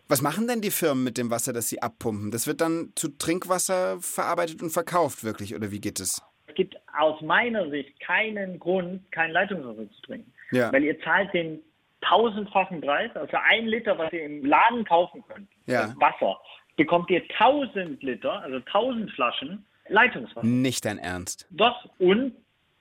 Was 0.08 0.22
machen 0.22 0.48
denn 0.48 0.60
die 0.60 0.70
Firmen 0.70 1.04
mit 1.04 1.18
dem 1.18 1.30
Wasser, 1.30 1.52
das 1.52 1.68
sie 1.68 1.80
abpumpen? 1.80 2.30
Das 2.32 2.46
wird 2.46 2.60
dann 2.60 2.92
zu 2.96 3.16
Trinkwasser 3.16 3.98
verarbeitet 4.00 4.60
und 4.60 4.70
verkauft, 4.70 5.22
wirklich, 5.22 5.54
oder 5.54 5.70
wie 5.70 5.80
geht 5.80 6.00
es? 6.00 6.20
Es 6.46 6.54
gibt 6.54 6.76
aus 6.98 7.20
meiner 7.20 7.70
Sicht 7.70 8.00
keinen 8.00 8.58
Grund, 8.58 9.10
kein 9.12 9.30
Leitungswasser 9.30 9.88
zu 9.90 10.02
trinken. 10.02 10.32
Ja. 10.50 10.72
Weil 10.72 10.82
ihr 10.82 11.00
zahlt 11.02 11.32
den 11.32 11.60
tausendfachen 12.00 12.80
Preis, 12.80 13.10
also 13.14 13.36
ein 13.50 13.66
Liter, 13.66 13.96
was 13.98 14.12
ihr 14.12 14.24
im 14.24 14.44
Laden 14.44 14.84
kaufen 14.84 15.22
könnt, 15.28 15.48
Ja. 15.66 15.94
Wasser, 15.98 16.40
bekommt 16.76 17.10
ihr 17.10 17.26
tausend 17.28 18.02
Liter, 18.02 18.40
also 18.42 18.60
tausend 18.60 19.10
Flaschen 19.12 19.64
Leitungswasser. 19.88 20.46
Nicht 20.46 20.84
dein 20.84 20.98
Ernst. 20.98 21.46
Doch, 21.50 21.88
und 21.98 22.34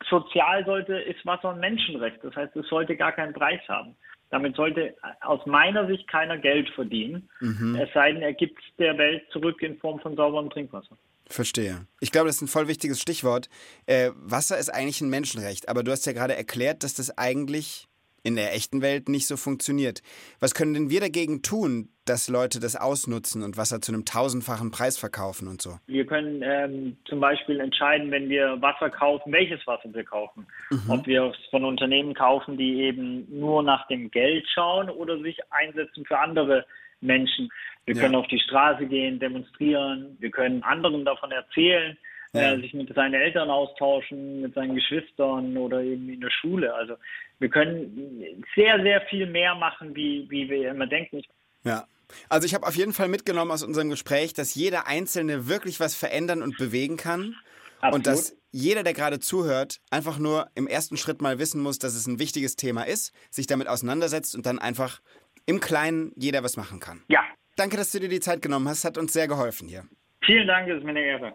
sozial 0.09 0.65
sollte, 0.65 0.95
ist 0.95 1.25
Wasser 1.25 1.51
ein 1.51 1.59
Menschenrecht. 1.59 2.23
Das 2.23 2.35
heißt, 2.35 2.55
es 2.55 2.67
sollte 2.67 2.95
gar 2.95 3.11
keinen 3.11 3.33
Preis 3.33 3.61
haben. 3.67 3.95
Damit 4.29 4.55
sollte 4.55 4.93
aus 5.21 5.45
meiner 5.45 5.87
Sicht 5.87 6.07
keiner 6.09 6.37
Geld 6.37 6.69
verdienen. 6.71 7.29
Es 7.77 7.89
sei 7.93 8.11
denn, 8.11 8.21
er 8.21 8.33
gibt 8.33 8.59
es 8.59 8.65
der 8.77 8.97
Welt 8.97 9.23
zurück 9.31 9.61
in 9.61 9.77
Form 9.77 9.99
von 10.01 10.17
sauberem 10.17 10.49
Trinkwasser. 10.49 10.97
Verstehe. 11.29 11.87
Ich 11.99 12.11
glaube, 12.11 12.27
das 12.27 12.37
ist 12.37 12.41
ein 12.41 12.47
voll 12.47 12.67
wichtiges 12.67 13.01
Stichwort. 13.01 13.49
Äh, 13.85 14.11
Wasser 14.15 14.57
ist 14.57 14.69
eigentlich 14.69 15.01
ein 15.01 15.09
Menschenrecht, 15.09 15.69
aber 15.69 15.83
du 15.83 15.91
hast 15.91 16.05
ja 16.05 16.13
gerade 16.13 16.35
erklärt, 16.35 16.83
dass 16.83 16.93
das 16.93 17.17
eigentlich 17.17 17.87
in 18.23 18.35
der 18.35 18.53
echten 18.53 18.81
Welt 18.81 19.09
nicht 19.09 19.27
so 19.27 19.37
funktioniert. 19.37 20.01
Was 20.39 20.53
können 20.53 20.73
denn 20.73 20.89
wir 20.89 20.99
dagegen 20.99 21.41
tun, 21.41 21.89
dass 22.05 22.27
Leute 22.29 22.59
das 22.59 22.75
ausnutzen 22.75 23.43
und 23.43 23.57
Wasser 23.57 23.81
zu 23.81 23.91
einem 23.93 24.05
tausendfachen 24.05 24.71
Preis 24.71 24.97
verkaufen 24.97 25.47
und 25.47 25.61
so? 25.61 25.77
Wir 25.87 26.05
können 26.05 26.41
ähm, 26.43 26.97
zum 27.05 27.19
Beispiel 27.19 27.59
entscheiden, 27.59 28.11
wenn 28.11 28.29
wir 28.29 28.61
Wasser 28.61 28.89
kaufen, 28.89 29.31
welches 29.31 29.65
Wasser 29.67 29.93
wir 29.93 30.03
kaufen. 30.03 30.47
Ob 30.89 31.05
wir 31.05 31.23
es 31.25 31.37
von 31.49 31.63
Unternehmen 31.65 32.13
kaufen, 32.13 32.57
die 32.57 32.81
eben 32.81 33.27
nur 33.29 33.63
nach 33.63 33.87
dem 33.87 34.09
Geld 34.11 34.45
schauen 34.53 34.89
oder 34.89 35.19
sich 35.21 35.37
einsetzen 35.51 36.05
für 36.05 36.17
andere 36.19 36.65
Menschen. 37.01 37.49
Wir 37.85 37.95
Ja. 37.95 38.01
können 38.01 38.15
auf 38.15 38.27
die 38.27 38.39
Straße 38.39 38.85
gehen, 38.85 39.19
demonstrieren. 39.19 40.17
Wir 40.19 40.31
können 40.31 40.63
anderen 40.63 41.05
davon 41.05 41.31
erzählen, 41.31 41.97
Ja. 42.33 42.53
äh, 42.53 42.61
sich 42.61 42.73
mit 42.73 42.93
seinen 42.93 43.13
Eltern 43.13 43.49
austauschen, 43.49 44.41
mit 44.41 44.53
seinen 44.53 44.75
Geschwistern 44.75 45.57
oder 45.57 45.81
eben 45.81 46.09
in 46.09 46.21
der 46.21 46.29
Schule. 46.29 46.73
Also 46.73 46.95
wir 47.39 47.49
können 47.49 48.43
sehr, 48.55 48.81
sehr 48.81 49.01
viel 49.09 49.27
mehr 49.27 49.55
machen, 49.55 49.95
wie, 49.95 50.25
wie 50.29 50.49
wir 50.49 50.71
immer 50.71 50.87
denken. 50.87 51.21
Ja. 51.63 51.85
Also 52.29 52.45
ich 52.45 52.53
habe 52.53 52.65
auf 52.65 52.75
jeden 52.75 52.93
Fall 52.93 53.09
mitgenommen 53.09 53.51
aus 53.51 53.63
unserem 53.63 53.89
Gespräch, 53.89 54.33
dass 54.33 54.55
jeder 54.55 54.87
Einzelne 54.87 55.47
wirklich 55.47 55.79
was 55.79 55.95
verändern 55.95 56.41
und 56.41 56.57
bewegen 56.57 56.95
kann. 56.97 57.35
Absolut. 57.79 57.95
Und 57.95 58.07
dass 58.07 58.37
jeder, 58.51 58.83
der 58.83 58.93
gerade 58.93 59.19
zuhört, 59.19 59.79
einfach 59.91 60.17
nur 60.17 60.47
im 60.55 60.67
ersten 60.67 60.97
Schritt 60.97 61.21
mal 61.21 61.37
wissen 61.37 61.61
muss, 61.61 61.79
dass 61.79 61.95
es 61.95 62.07
ein 62.07 62.17
wichtiges 62.17 62.55
Thema 62.55 62.83
ist, 62.83 63.13
sich 63.29 63.45
damit 63.45 63.67
auseinandersetzt 63.67 64.35
und 64.35 64.45
dann 64.45 64.57
einfach 64.57 65.01
im 65.45 65.59
Kleinen 65.59 66.11
jeder 66.15 66.43
was 66.43 66.57
machen 66.57 66.79
kann. 66.79 67.03
Ja, 67.07 67.23
Danke, 67.57 67.75
dass 67.75 67.91
du 67.91 67.99
dir 67.99 68.07
die 68.07 68.19
Zeit 68.19 68.43
genommen 68.43 68.69
hast. 68.69 68.85
Hat 68.85 68.99
uns 68.99 69.13
sehr 69.13 69.27
geholfen 69.27 69.67
hier. 69.67 69.83
vielen 70.23 70.47
Dank, 70.47 70.69
es 70.69 70.77
ist 70.77 70.83
mir 70.83 70.91
eine 70.91 71.01
Ehre. 71.01 71.33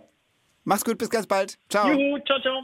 Mach's 0.64 0.84
gut, 0.84 0.98
bis 0.98 1.10
ganz 1.10 1.26
bald. 1.26 1.58
Ciao. 1.68 1.88
Juhu, 1.88 2.18
ciao, 2.24 2.40
ciao. 2.40 2.62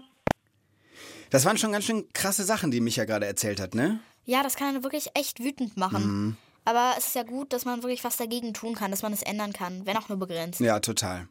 Das 1.30 1.44
waren 1.44 1.58
schon 1.58 1.72
ganz 1.72 1.84
schön 1.84 2.08
krasse 2.12 2.44
Sachen, 2.44 2.70
die 2.70 2.80
Micha 2.80 3.04
gerade 3.04 3.26
erzählt 3.26 3.60
hat, 3.60 3.74
ne? 3.74 4.00
Ja, 4.24 4.42
das 4.42 4.56
kann 4.56 4.68
einen 4.68 4.82
wirklich 4.82 5.08
echt 5.14 5.40
wütend 5.40 5.76
machen. 5.76 6.36
Aber 6.64 6.94
es 6.98 7.08
ist 7.08 7.14
ja 7.14 7.22
gut, 7.22 7.52
dass 7.52 7.64
man 7.64 7.82
wirklich 7.82 8.04
was 8.04 8.16
dagegen 8.16 8.54
tun 8.54 8.74
kann, 8.74 8.90
dass 8.90 9.02
man 9.02 9.12
es 9.12 9.22
ändern 9.22 9.52
kann, 9.52 9.86
wenn 9.86 9.96
auch 9.96 10.08
nur 10.08 10.18
begrenzt. 10.18 10.60
Ja, 10.60 10.80
total. 10.80 11.28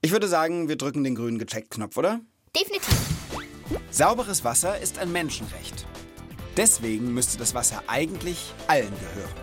Ich 0.00 0.12
würde 0.12 0.28
sagen, 0.28 0.68
wir 0.68 0.76
drücken 0.76 1.04
den 1.04 1.14
grünen 1.14 1.38
Gecheckt-Knopf, 1.38 1.96
oder? 1.96 2.20
Definitiv. 2.56 2.94
Sauberes 3.90 4.44
Wasser 4.44 4.78
ist 4.78 4.98
ein 4.98 5.12
Menschenrecht. 5.12 5.86
Deswegen 6.56 7.14
müsste 7.14 7.38
das 7.38 7.54
Wasser 7.54 7.82
eigentlich 7.86 8.52
allen 8.66 8.92
gehören. 8.98 9.34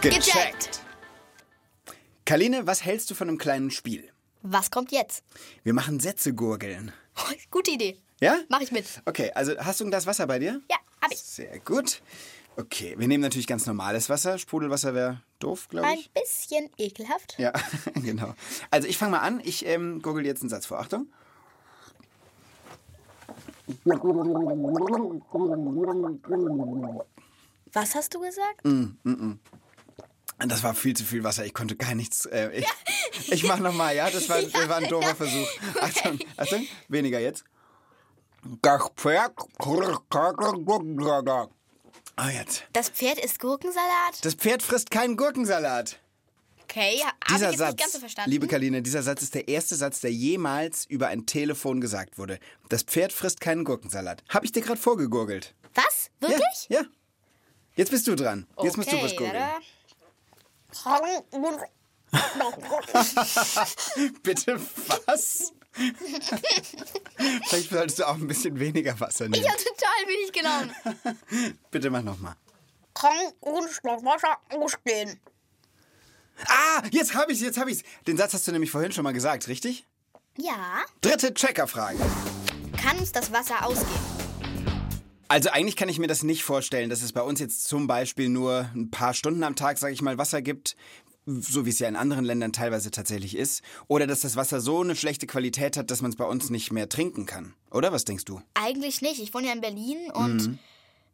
Gecheckt. 0.00 0.82
Kaline, 2.24 2.66
was 2.66 2.84
hältst 2.84 3.10
du 3.10 3.14
von 3.14 3.28
einem 3.28 3.38
kleinen 3.38 3.70
Spiel? 3.70 4.10
Was 4.42 4.70
kommt 4.70 4.92
jetzt? 4.92 5.24
Wir 5.64 5.74
machen 5.74 6.00
Sätze 6.00 6.32
gurgeln. 6.34 6.92
Gute 7.50 7.72
Idee. 7.72 7.98
Ja? 8.20 8.38
Mach 8.48 8.60
ich 8.60 8.72
mit. 8.72 8.86
Okay, 9.04 9.30
also 9.34 9.56
hast 9.58 9.80
du 9.80 9.84
ein 9.84 9.90
Glas 9.90 10.06
Wasser 10.06 10.26
bei 10.26 10.38
dir? 10.38 10.60
Ja, 10.70 10.76
hab 11.00 11.12
ich. 11.12 11.18
Sehr 11.20 11.58
gut. 11.60 12.00
Okay, 12.56 12.96
wir 12.98 13.06
nehmen 13.06 13.22
natürlich 13.22 13.46
ganz 13.46 13.66
normales 13.66 14.08
Wasser. 14.08 14.36
Sprudelwasser 14.36 14.92
wäre 14.92 15.22
doof, 15.38 15.68
glaube 15.68 15.86
Ein 15.86 15.98
ich. 15.98 16.10
bisschen 16.10 16.68
ekelhaft. 16.76 17.38
Ja, 17.38 17.52
genau. 17.94 18.34
Also 18.70 18.88
ich 18.88 18.98
fange 18.98 19.12
mal 19.12 19.20
an. 19.20 19.40
Ich 19.44 19.64
ähm, 19.64 20.02
gurgel 20.02 20.26
jetzt 20.26 20.42
einen 20.42 20.50
Satz 20.50 20.66
vor. 20.66 20.80
Achtung. 20.80 21.06
Was 27.72 27.94
hast 27.94 28.14
du 28.14 28.20
gesagt? 28.20 28.64
Das 30.38 30.62
war 30.62 30.74
viel 30.74 30.94
zu 30.94 31.04
viel 31.04 31.24
Wasser. 31.24 31.44
Ich 31.44 31.54
konnte 31.54 31.74
gar 31.76 31.94
nichts. 31.94 32.26
Äh, 32.26 32.60
ich 32.60 32.66
ich 33.32 33.44
mache 33.44 33.62
nochmal, 33.62 33.96
ja? 33.96 34.08
Das 34.10 34.28
war, 34.28 34.40
das 34.42 34.68
war 34.68 34.76
ein 34.76 34.88
doofer 34.88 35.16
Versuch. 35.16 35.48
Achtung, 35.80 36.18
Achtung. 36.36 36.66
Weniger 36.88 37.18
jetzt. 37.18 37.44
Ah, 42.16 42.30
jetzt. 42.30 42.64
Das 42.72 42.88
Pferd 42.88 43.18
isst 43.18 43.38
Gurkensalat? 43.40 44.24
Das 44.24 44.34
Pferd 44.34 44.62
frisst 44.62 44.90
keinen 44.90 45.16
Gurkensalat. 45.16 46.00
Okay, 46.64 47.00
habe 47.00 47.16
ich 47.26 47.34
Dieser 47.34 47.50
jetzt 47.50 47.58
Satz, 47.58 47.70
nicht 47.70 47.80
ganz 47.80 47.92
so 47.92 47.98
verstanden. 47.98 48.30
liebe 48.30 48.46
Kaline, 48.46 48.82
dieser 48.82 49.02
Satz 49.02 49.22
ist 49.22 49.34
der 49.34 49.48
erste 49.48 49.74
Satz, 49.74 50.00
der 50.00 50.12
jemals 50.12 50.84
über 50.84 51.08
ein 51.08 51.24
Telefon 51.24 51.80
gesagt 51.80 52.18
wurde. 52.18 52.38
Das 52.68 52.82
Pferd 52.82 53.12
frisst 53.12 53.40
keinen 53.40 53.64
Gurkensalat. 53.64 54.22
Habe 54.28 54.44
ich 54.44 54.52
dir 54.52 54.60
gerade 54.60 54.78
vorgegurgelt. 54.80 55.54
Was? 55.74 56.10
Wirklich? 56.20 56.66
Ja, 56.68 56.82
ja. 56.82 56.86
Jetzt 57.74 57.90
bist 57.90 58.06
du 58.06 58.16
dran. 58.16 58.46
Jetzt 58.62 58.76
musst 58.76 58.92
du 58.92 59.00
was 59.00 59.16
gurgeln. 59.16 59.42
Bitte 64.22 64.60
was? 65.06 65.52
Vielleicht 67.48 67.70
solltest 67.70 67.98
du 67.98 68.08
auch 68.08 68.14
ein 68.14 68.26
bisschen 68.26 68.58
weniger 68.58 68.98
Wasser 68.98 69.28
nehmen. 69.28 69.44
Ich 69.44 69.48
habe 69.48 69.62
total 69.62 70.06
wenig 70.06 70.32
genommen. 70.32 70.74
Bitte 71.70 71.90
mach 71.90 72.02
nochmal. 72.02 72.34
Kann 72.94 73.12
uns 73.40 73.78
das 73.82 74.02
Wasser 74.04 74.38
ausgehen? 74.50 75.20
Ah, 76.46 76.82
jetzt 76.90 77.14
habe 77.14 77.32
ich 77.32 77.40
jetzt 77.40 77.58
habe 77.58 77.70
ich's. 77.70 77.82
Den 78.06 78.16
Satz 78.16 78.32
hast 78.34 78.46
du 78.48 78.52
nämlich 78.52 78.70
vorhin 78.70 78.92
schon 78.92 79.04
mal 79.04 79.12
gesagt, 79.12 79.48
richtig? 79.48 79.86
Ja. 80.36 80.84
Dritte 81.00 81.34
Checkerfrage. 81.34 81.98
Kann 82.80 82.98
uns 82.98 83.12
das 83.12 83.32
Wasser 83.32 83.64
ausgehen? 83.64 84.17
Also 85.28 85.50
eigentlich 85.50 85.76
kann 85.76 85.90
ich 85.90 85.98
mir 85.98 86.06
das 86.06 86.22
nicht 86.22 86.42
vorstellen, 86.42 86.88
dass 86.88 87.02
es 87.02 87.12
bei 87.12 87.22
uns 87.22 87.38
jetzt 87.38 87.64
zum 87.64 87.86
Beispiel 87.86 88.30
nur 88.30 88.70
ein 88.74 88.90
paar 88.90 89.12
Stunden 89.12 89.44
am 89.44 89.56
Tag, 89.56 89.78
sage 89.78 89.92
ich 89.92 90.00
mal, 90.00 90.16
Wasser 90.16 90.40
gibt, 90.40 90.74
so 91.26 91.66
wie 91.66 91.70
es 91.70 91.78
ja 91.78 91.88
in 91.88 91.96
anderen 91.96 92.24
Ländern 92.24 92.54
teilweise 92.54 92.90
tatsächlich 92.90 93.36
ist, 93.36 93.62
oder 93.86 94.06
dass 94.06 94.20
das 94.20 94.36
Wasser 94.36 94.62
so 94.62 94.80
eine 94.80 94.96
schlechte 94.96 95.26
Qualität 95.26 95.76
hat, 95.76 95.90
dass 95.90 96.00
man 96.00 96.10
es 96.10 96.16
bei 96.16 96.24
uns 96.24 96.48
nicht 96.48 96.72
mehr 96.72 96.88
trinken 96.88 97.26
kann. 97.26 97.54
Oder 97.70 97.92
was 97.92 98.06
denkst 98.06 98.24
du? 98.24 98.40
Eigentlich 98.54 99.02
nicht. 99.02 99.20
Ich 99.20 99.34
wohne 99.34 99.48
ja 99.48 99.52
in 99.52 99.60
Berlin 99.60 100.10
und 100.12 100.58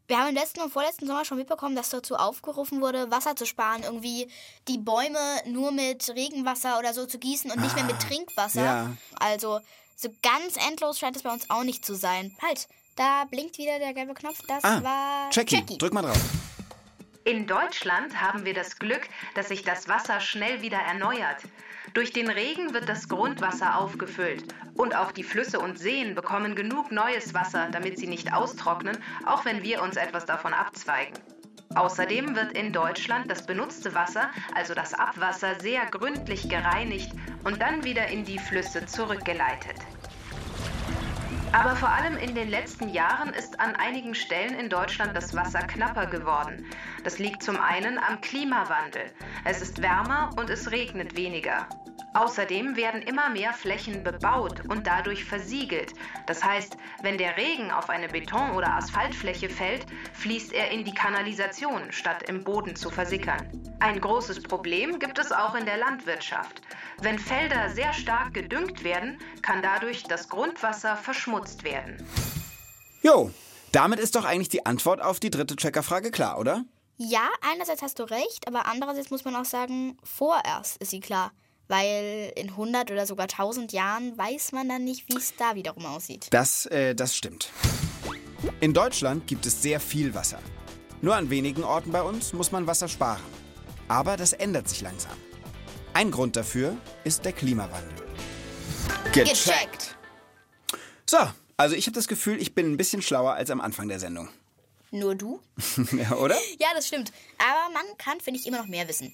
wir 0.07 0.19
haben 0.19 0.29
im 0.29 0.35
letzten 0.35 0.61
und 0.61 0.71
vorletzten 0.71 1.07
Sommer 1.07 1.25
schon 1.25 1.39
mitbekommen, 1.39 1.75
dass 1.75 1.89
dazu 1.89 2.15
aufgerufen 2.15 2.81
wurde, 2.81 3.11
Wasser 3.11 3.35
zu 3.35 3.47
sparen, 3.47 3.83
irgendwie 3.83 4.29
die 4.69 4.79
Bäume 4.79 5.19
nur 5.49 5.73
mit 5.73 6.09
Regenwasser 6.11 6.79
oder 6.79 6.93
so 6.93 7.07
zu 7.07 7.19
gießen 7.19 7.51
und 7.51 7.61
nicht 7.61 7.75
mehr 7.75 7.85
mit 7.85 7.99
Trinkwasser. 8.01 8.65
ja. 8.65 8.97
Also 9.17 9.61
so 9.97 10.11
ganz 10.23 10.57
endlos 10.69 10.99
scheint 10.99 11.17
es 11.17 11.23
bei 11.23 11.33
uns 11.33 11.49
auch 11.51 11.65
nicht 11.65 11.85
zu 11.85 11.95
sein. 11.95 12.37
Halt, 12.43 12.69
da 12.97 13.25
blinkt 13.31 13.59
wieder 13.59 13.79
der 13.79 13.93
gelbe 13.95 14.15
Knopf. 14.15 14.41
Das 14.47 14.65
Ah, 14.65 14.83
war 14.83 15.31
Jackie, 15.33 15.57
Jackie. 15.57 15.79
drück 15.79 15.93
mal 15.93 16.03
drauf. 16.03 16.21
In 17.25 17.47
Deutschland 17.47 18.21
haben 18.21 18.45
wir 18.45 18.53
das 18.55 18.79
Glück, 18.79 19.09
dass 19.35 19.49
sich 19.49 19.63
das 19.63 19.89
Wasser 19.89 20.21
schnell 20.21 20.61
wieder 20.61 20.79
erneuert. 20.79 21.39
Durch 21.95 22.13
den 22.13 22.29
Regen 22.29 22.75
wird 22.75 22.89
das 22.89 23.09
Grundwasser 23.09 23.79
aufgefüllt 23.79 24.45
und 24.75 24.95
auch 24.97 25.13
die 25.13 25.23
Flüsse 25.23 25.59
und 25.61 25.79
Seen 25.79 26.15
bekommen 26.15 26.55
genug 26.55 26.91
neues 26.91 27.33
Wasser, 27.33 27.69
damit 27.71 27.99
sie 27.99 28.09
nicht 28.09 28.33
austrocknen, 28.33 28.99
auch 29.27 29.45
wenn 29.45 29.63
wir 29.63 29.81
uns 29.83 29.97
etwas 29.97 30.27
davon 30.27 30.53
abzweigen. 30.53 31.15
Außerdem 31.75 32.37
wird 32.37 32.53
in 32.53 32.73
Deutschland 32.73 33.31
das 33.31 33.47
benutzte 33.47 33.95
Wasser, 33.95 34.31
also 34.55 34.75
das 34.75 34.93
Abwasser, 34.95 35.59
sehr 35.61 35.87
gründlich 35.87 36.49
gereinigt 36.49 37.11
und 37.45 37.61
dann 37.63 37.85
wieder 37.85 38.07
in 38.09 38.25
die 38.25 38.39
Flüsse 38.39 38.87
zurückgeleitet. 38.87 39.77
Aber 41.55 41.77
vor 41.77 41.89
allem 41.89 42.17
in 42.17 42.35
den 42.35 42.49
letzten 42.49 42.89
Jahren 42.89 43.33
ist 43.33 43.61
an 43.61 43.77
einigen 43.77 44.17
Stellen 44.17 44.59
in 44.59 44.69
Deutschland 44.69 45.17
das 45.17 45.37
Wasser 45.37 45.61
knapper 45.61 46.07
geworden. 46.07 46.67
Das 47.05 47.21
liegt 47.21 47.45
zum 47.45 47.61
einen 47.61 47.97
am 47.97 48.21
Klimawandel. 48.21 49.05
Es 49.45 49.63
ist 49.63 49.81
wärmer 49.81 50.31
und 50.37 50.51
es 50.51 50.73
regnet 50.73 51.17
weniger. 51.17 51.69
Außerdem 52.15 52.77
werden 52.77 53.03
immer 53.03 53.29
mehr 53.29 53.53
Flächen 53.53 54.05
bebaut 54.05 54.63
und 54.69 54.87
dadurch 54.87 55.25
versiegelt. 55.25 55.93
Das 56.27 56.45
heißt, 56.45 56.77
wenn 57.03 57.19
der 57.19 57.37
Regen 57.37 57.73
auf 57.73 57.91
eine 57.91 58.09
Beton- 58.09 58.53
oder 58.53 58.77
Asphaltfläche 58.77 59.49
fällt, 59.49 59.85
fließt 60.13 60.53
er 60.53 60.71
in 60.71 60.85
die 60.85 60.95
Kanalisation, 60.95 61.91
statt 61.91 62.23
im 62.29 62.45
Boden 62.45 62.77
zu 62.77 62.89
versickern. 62.89 63.77
Ein 63.81 64.01
großes 64.01 64.45
Problem 64.45 65.01
gibt 65.01 65.19
es 65.19 65.33
auch 65.33 65.57
in 65.57 65.67
der 65.67 65.77
Landwirtschaft. 65.77 66.63
Wenn 67.01 67.19
Felder 67.19 67.69
sehr 67.71 67.93
stark 67.93 68.33
gedüngt 68.33 68.85
werden, 68.85 69.19
kann 69.43 69.61
dadurch 69.61 70.05
das 70.05 70.29
Grundwasser 70.29 70.97
verschmutzt 70.97 71.65
werden. 71.65 71.97
Jo, 73.03 73.33
damit 73.73 73.99
ist 73.99 74.15
doch 74.15 74.25
eigentlich 74.25 74.49
die 74.49 74.65
Antwort 74.65 75.03
auf 75.03 75.19
die 75.19 75.31
dritte 75.31 75.57
Checkerfrage 75.57 76.13
klar, 76.13 76.39
oder? 76.39 76.65
Ja, 76.97 77.29
einerseits 77.43 77.83
hast 77.83 77.99
du 77.99 78.05
recht, 78.05 78.47
aber 78.47 78.67
andererseits 78.67 79.11
muss 79.11 79.25
man 79.25 79.35
auch 79.35 79.45
sagen, 79.45 79.99
vorerst 80.05 80.77
ist 80.77 80.91
sie 80.91 81.01
klar. 81.01 81.33
Weil 81.69 82.33
in 82.37 82.51
100 82.51 82.91
oder 82.91 83.07
sogar 83.07 83.25
1000 83.25 83.73
Jahren 83.73 84.17
weiß 84.17 84.53
man 84.53 84.69
dann 84.69 84.85
nicht, 84.85 85.09
wie 85.09 85.17
es 85.17 85.35
da 85.37 85.55
wiederum 85.55 85.87
aussieht. 85.87 86.27
Das, 86.31 86.67
äh, 86.67 86.95
das 86.95 87.17
stimmt. 87.17 87.51
In 88.61 88.75
Deutschland 88.75 89.27
gibt 89.27 89.47
es 89.47 89.63
sehr 89.63 89.81
viel 89.81 90.15
Wasser. 90.15 90.39
Nur 91.01 91.17
an 91.17 91.31
wenigen 91.31 91.65
Orten 91.65 91.93
bei 91.93 92.03
uns 92.03 92.33
muss 92.33 92.53
man 92.53 92.67
Wasser 92.67 92.89
sparen. 92.89 93.23
Aber 93.89 94.17
das 94.17 94.33
ändert 94.33 94.69
sich 94.69 94.81
langsam. 94.81 95.17
Ein 95.95 96.11
Grund 96.11 96.37
dafür 96.37 96.77
ist 97.05 97.25
der 97.25 97.33
Klimawandel. 97.33 97.95
Gecheckt. 99.13 99.97
So, 101.09 101.19
also 101.57 101.77
ich 101.77 101.87
habe 101.87 101.95
das 101.95 102.09
Gefühl, 102.09 102.41
ich 102.41 102.55
bin 102.55 102.73
ein 102.73 102.77
bisschen 102.77 103.03
schlauer 103.03 103.35
als 103.35 103.51
am 103.51 103.61
Anfang 103.61 103.89
der 103.89 104.01
Sendung. 104.01 104.29
Nur 104.91 105.15
du? 105.15 105.41
ja, 105.93 106.13
oder? 106.17 106.37
Ja, 106.59 106.69
das 106.75 106.87
stimmt. 106.87 107.13
Aber 107.39 107.73
man 107.73 107.85
kann, 107.99 108.21
finde 108.21 108.41
ich, 108.41 108.47
immer 108.47 108.59
noch 108.59 108.67
mehr 108.67 108.89
wissen. 108.89 109.13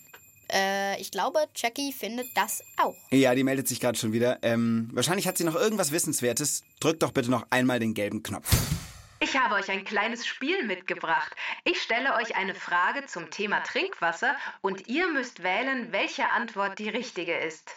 Äh, 0.53 1.01
ich 1.01 1.11
glaube, 1.11 1.41
Jackie 1.55 1.93
findet 1.93 2.29
das 2.35 2.63
auch. 2.77 2.97
Ja, 3.11 3.35
die 3.35 3.45
meldet 3.45 3.69
sich 3.69 3.81
gerade 3.81 3.99
schon 3.99 4.13
wieder. 4.13 4.39
Ähm, 4.43 4.89
wahrscheinlich 4.93 5.27
hat 5.27 5.39
sie 5.39 5.45
noch 5.45 5.55
irgendwas 5.55 5.93
Wissenswertes. 5.93 6.63
Drückt 6.81 7.03
doch 7.03 7.13
bitte 7.13 7.31
noch 7.31 7.47
einmal 7.51 7.79
den 7.81 7.95
gelben 7.95 8.23
Knopf. 8.23 8.49
Ich 9.23 9.37
habe 9.37 9.57
euch 9.57 9.71
ein 9.71 9.85
kleines 9.85 10.27
Spiel 10.27 10.65
mitgebracht. 10.65 11.37
Ich 11.65 11.83
stelle 11.83 12.15
euch 12.15 12.37
eine 12.37 12.55
Frage 12.55 13.05
zum 13.07 13.31
Thema 13.31 13.61
Trinkwasser 13.61 14.35
und 14.63 14.89
ihr 14.89 15.09
müsst 15.09 15.43
wählen, 15.43 15.93
welche 15.93 16.31
Antwort 16.31 16.79
die 16.79 16.89
richtige 16.89 17.37
ist. 17.37 17.71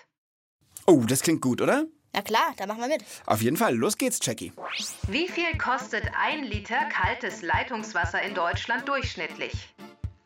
Oh, 0.86 1.04
das 1.06 1.22
klingt 1.22 1.42
gut, 1.42 1.62
oder? 1.62 1.86
Na 2.14 2.22
klar, 2.22 2.54
da 2.58 2.66
machen 2.66 2.82
wir 2.82 2.88
mit. 2.88 3.04
Auf 3.26 3.42
jeden 3.42 3.58
Fall. 3.58 3.76
Los 3.76 3.98
geht's, 3.98 4.20
Jackie. 4.22 4.54
Wie 5.08 5.28
viel 5.28 5.58
kostet 5.58 6.06
ein 6.18 6.44
Liter 6.44 6.86
kaltes 6.86 7.42
Leitungswasser 7.42 8.22
in 8.22 8.36
Deutschland 8.36 8.88
durchschnittlich? 8.88 9.74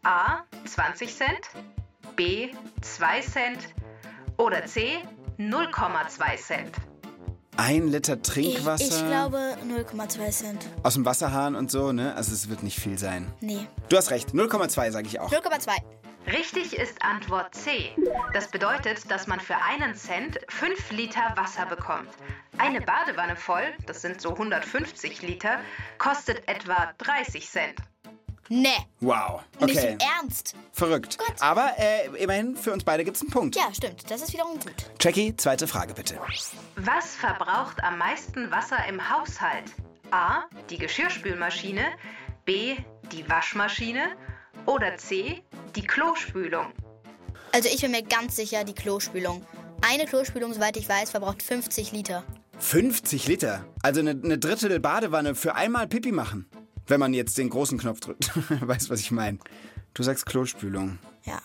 A. 0.03 0.43
20 0.65 1.15
Cent, 1.15 1.49
B. 2.17 2.49
2 2.81 3.21
Cent 3.21 3.59
oder 4.37 4.65
C. 4.65 4.97
0,2 5.37 6.35
Cent. 6.37 6.71
Ein 7.57 7.87
Liter 7.87 8.15
Ich, 8.15 8.21
Trinkwasser 8.23 8.83
ich 8.83 9.07
glaube 9.07 9.55
0,2 9.67 10.29
Cent. 10.31 10.65
aus 10.83 10.95
dem 10.95 11.05
Wasserhahn 11.05 11.55
und 11.55 11.71
so, 11.71 11.91
ne? 11.91 12.13
Also 12.15 12.33
es 12.33 12.49
wird 12.49 12.63
nicht 12.63 12.79
viel 12.79 12.97
sein. 12.97 13.31
Nee. 13.39 13.67
Du 13.89 13.97
hast 13.97 14.11
recht. 14.11 14.29
0,2 14.31 14.91
sage 14.91 15.07
ich 15.07 15.19
auch. 15.19 15.31
0,2. 15.31 15.71
Richtig 16.27 16.75
ist 16.75 17.01
Antwort 17.01 17.55
C. 17.55 17.91
Das 18.33 18.49
bedeutet, 18.49 19.09
dass 19.09 19.27
man 19.27 19.39
für 19.39 19.55
einen 19.55 19.95
Cent 19.95 20.39
5 20.49 20.91
Liter 20.91 21.21
Wasser 21.35 21.65
bekommt. 21.67 22.09
Eine 22.57 22.81
Badewanne 22.81 23.35
voll, 23.35 23.63
das 23.85 24.01
sind 24.01 24.19
so 24.21 24.31
150 24.31 25.21
Liter, 25.21 25.59
kostet 25.99 26.47
etwa 26.49 26.93
30 26.97 27.47
Cent. 27.49 27.75
Nee. 28.49 28.69
Wow. 29.01 29.41
Nicht 29.61 29.77
Okay. 29.77 29.91
im 29.93 29.97
Ernst. 30.19 30.55
Verrückt. 30.71 31.17
Gott. 31.17 31.35
Aber 31.39 31.71
äh, 31.77 32.07
immerhin, 32.17 32.55
für 32.55 32.71
uns 32.73 32.83
beide 32.83 33.03
gibt's 33.03 33.21
einen 33.21 33.29
Punkt. 33.29 33.55
Ja, 33.55 33.73
stimmt. 33.73 34.09
Das 34.09 34.21
ist 34.21 34.33
wiederum 34.33 34.59
gut. 34.59 34.73
Jackie, 35.01 35.35
zweite 35.35 35.67
Frage 35.67 35.93
bitte. 35.93 36.19
Was 36.77 37.15
verbraucht 37.15 37.83
am 37.83 37.97
meisten 37.97 38.49
Wasser 38.51 38.77
im 38.87 38.99
Haushalt? 39.09 39.65
A. 40.11 40.43
Die 40.69 40.77
Geschirrspülmaschine, 40.77 41.85
B. 42.45 42.75
Die 43.11 43.29
Waschmaschine 43.29 44.09
oder 44.65 44.95
C. 44.97 45.43
Die 45.75 45.81
Klospülung. 45.85 46.71
Also 47.51 47.69
ich 47.69 47.81
bin 47.81 47.91
mir 47.91 48.03
ganz 48.03 48.35
sicher, 48.35 48.63
die 48.63 48.73
Klospülung. 48.75 49.45
Eine 49.81 50.05
Klospülung, 50.05 50.53
soweit 50.53 50.75
ich 50.77 50.87
weiß, 50.87 51.11
verbraucht 51.11 51.43
50 51.43 51.91
Liter. 51.91 52.23
50 52.59 53.27
Liter. 53.27 53.65
Also 53.83 53.99
eine, 53.99 54.11
eine 54.11 54.37
Drittel 54.37 54.79
Badewanne 54.79 55.35
für 55.35 55.55
einmal 55.55 55.87
Pipi 55.87 56.11
machen. 56.11 56.49
Wenn 56.87 56.99
man 56.99 57.13
jetzt 57.13 57.37
den 57.37 57.49
großen 57.49 57.77
Knopf 57.77 57.99
drückt. 57.99 58.31
weißt, 58.67 58.89
was 58.89 58.99
ich 59.01 59.11
meine? 59.11 59.39
Du 59.93 60.03
sagst 60.03 60.25
Klospülung. 60.25 60.99
Ja. 61.25 61.41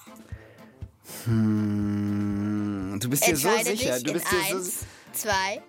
Hm, 1.24 2.98
Du 3.00 3.11
bist 3.11 3.26
dir 3.26 3.37
so 3.37 3.48
sicher. 3.62 3.98
Du 4.00 4.09
in 4.09 4.12
bist 4.14 4.26
dir 4.31 4.37
so. 4.50 4.57
eins, 4.57 4.87
zwei, 5.12 5.61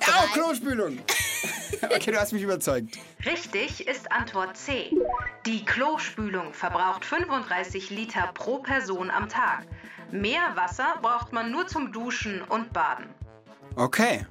drei. 0.00 0.26
Klospülung! 0.32 0.98
okay, 1.82 2.10
du 2.10 2.18
hast 2.20 2.32
mich 2.32 2.42
überzeugt. 2.42 2.98
Richtig 3.24 3.86
ist 3.86 4.10
Antwort 4.10 4.56
C. 4.56 4.90
Die 5.46 5.64
Klospülung 5.64 6.52
verbraucht 6.52 7.04
35 7.04 7.90
Liter 7.90 8.30
pro 8.34 8.58
Person 8.58 9.10
am 9.10 9.28
Tag. 9.28 9.66
Mehr 10.10 10.42
Wasser 10.56 10.94
braucht 11.02 11.32
man 11.32 11.52
nur 11.52 11.66
zum 11.68 11.92
Duschen 11.92 12.42
und 12.42 12.72
Baden. 12.72 13.06
Okay. 13.76 14.26